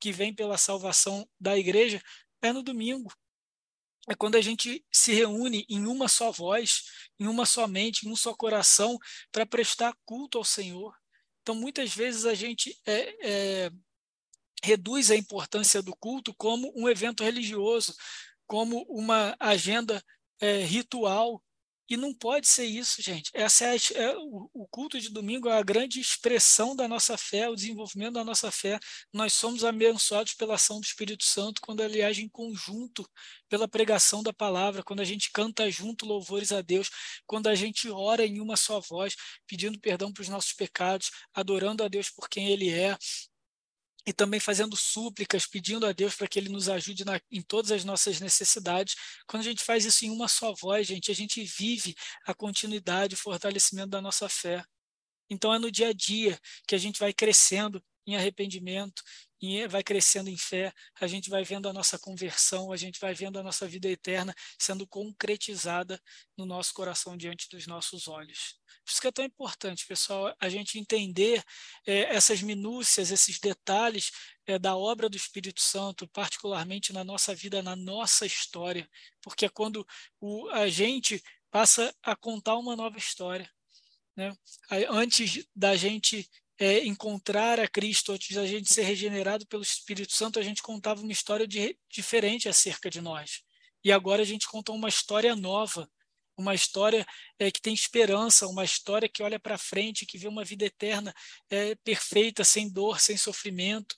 [0.00, 2.00] que vem pela salvação da igreja,
[2.42, 3.12] é no domingo.
[4.08, 6.84] É quando a gente se reúne em uma só voz,
[7.20, 8.98] em uma só mente, em um só coração,
[9.30, 10.96] para prestar culto ao Senhor.
[11.42, 13.70] Então, muitas vezes a gente é, é,
[14.62, 17.94] reduz a importância do culto como um evento religioso,
[18.46, 20.02] como uma agenda
[20.40, 21.42] é, ritual.
[21.88, 23.30] E não pode ser isso, gente.
[23.32, 27.48] Essa é, é o, o, culto de domingo é a grande expressão da nossa fé,
[27.48, 28.78] o desenvolvimento da nossa fé.
[29.10, 33.08] Nós somos abençoados pela ação do Espírito Santo quando ele age em conjunto
[33.48, 36.90] pela pregação da palavra, quando a gente canta junto louvores a Deus,
[37.26, 39.16] quando a gente ora em uma só voz,
[39.46, 42.98] pedindo perdão para os nossos pecados, adorando a Deus por quem Ele é,
[44.08, 47.70] e também fazendo súplicas, pedindo a Deus para que Ele nos ajude na, em todas
[47.70, 48.96] as nossas necessidades.
[49.26, 51.94] Quando a gente faz isso em uma só voz, gente, a gente vive
[52.24, 54.64] a continuidade, o fortalecimento da nossa fé.
[55.28, 59.02] Então é no dia a dia que a gente vai crescendo em arrependimento,
[59.40, 63.14] e vai crescendo em fé, a gente vai vendo a nossa conversão, a gente vai
[63.14, 66.00] vendo a nossa vida eterna sendo concretizada
[66.36, 68.58] no nosso coração diante dos nossos olhos.
[68.84, 71.42] Por isso que é tão importante, pessoal, a gente entender
[71.86, 74.10] é, essas minúcias, esses detalhes
[74.46, 78.88] é, da obra do Espírito Santo, particularmente na nossa vida, na nossa história,
[79.22, 79.86] porque é quando
[80.20, 83.50] o, a gente passa a contar uma nova história.
[84.16, 84.34] Né?
[84.90, 86.28] Antes da gente
[86.58, 91.00] é, encontrar a Cristo, antes da gente ser regenerado pelo Espírito Santo, a gente contava
[91.02, 93.42] uma história de, diferente acerca de nós.
[93.84, 95.88] E agora a gente conta uma história nova,
[96.36, 97.06] uma história
[97.38, 101.14] é, que tem esperança, uma história que olha para frente, que vê uma vida eterna
[101.50, 103.96] é, perfeita, sem dor, sem sofrimento.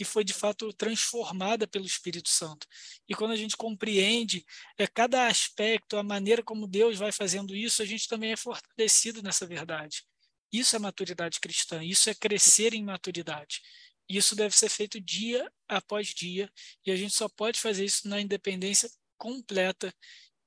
[0.00, 2.66] e foi de fato transformada pelo Espírito Santo.
[3.08, 4.44] E quando a gente compreende
[4.78, 9.22] é, cada aspecto, a maneira como Deus vai fazendo isso, a gente também é fortalecido
[9.22, 10.04] nessa verdade.
[10.52, 13.60] Isso é maturidade cristã, isso é crescer em maturidade.
[14.08, 16.52] Isso deve ser feito dia após dia,
[16.84, 19.94] e a gente só pode fazer isso na independência completa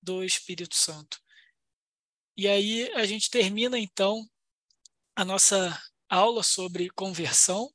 [0.02, 1.20] do Espírito Santo.
[2.38, 4.30] E aí a gente termina então
[5.16, 7.74] a nossa aula sobre conversão,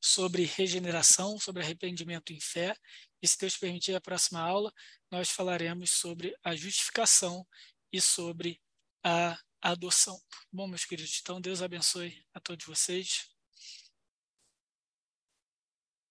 [0.00, 2.74] sobre regeneração, sobre arrependimento em fé.
[3.22, 4.72] E se Deus permitir a próxima aula,
[5.10, 7.46] nós falaremos sobre a justificação
[7.92, 8.60] e sobre
[9.04, 10.20] a adoção.
[10.52, 13.28] Bom, meus queridos, então Deus abençoe a todos vocês.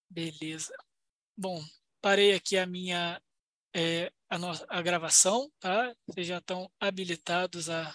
[0.10, 0.76] Beleza.
[1.36, 1.64] Bom,
[2.02, 3.22] parei aqui a minha
[3.76, 4.38] é, a,
[4.70, 5.93] a gravação, tá?
[6.08, 7.93] Vocês já estão habilitados a,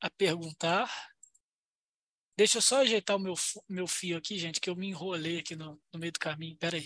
[0.00, 0.90] a perguntar.
[2.36, 3.34] Deixa eu só ajeitar o meu,
[3.68, 6.54] meu fio aqui, gente, que eu me enrolei aqui no, no meio do caminho.
[6.54, 6.76] Espera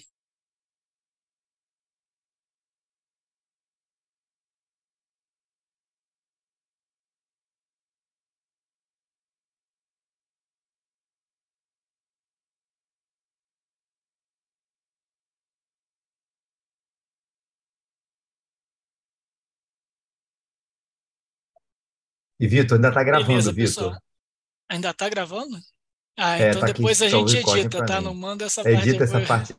[22.38, 23.98] E Vitor, ainda está gravando, Vitor.
[24.68, 25.58] Ainda está gravando?
[26.18, 28.00] Ah, é, então tá depois aqui, a gente edita, tá?
[28.00, 28.88] Não manda essa parte.
[28.88, 29.54] Edita essa parte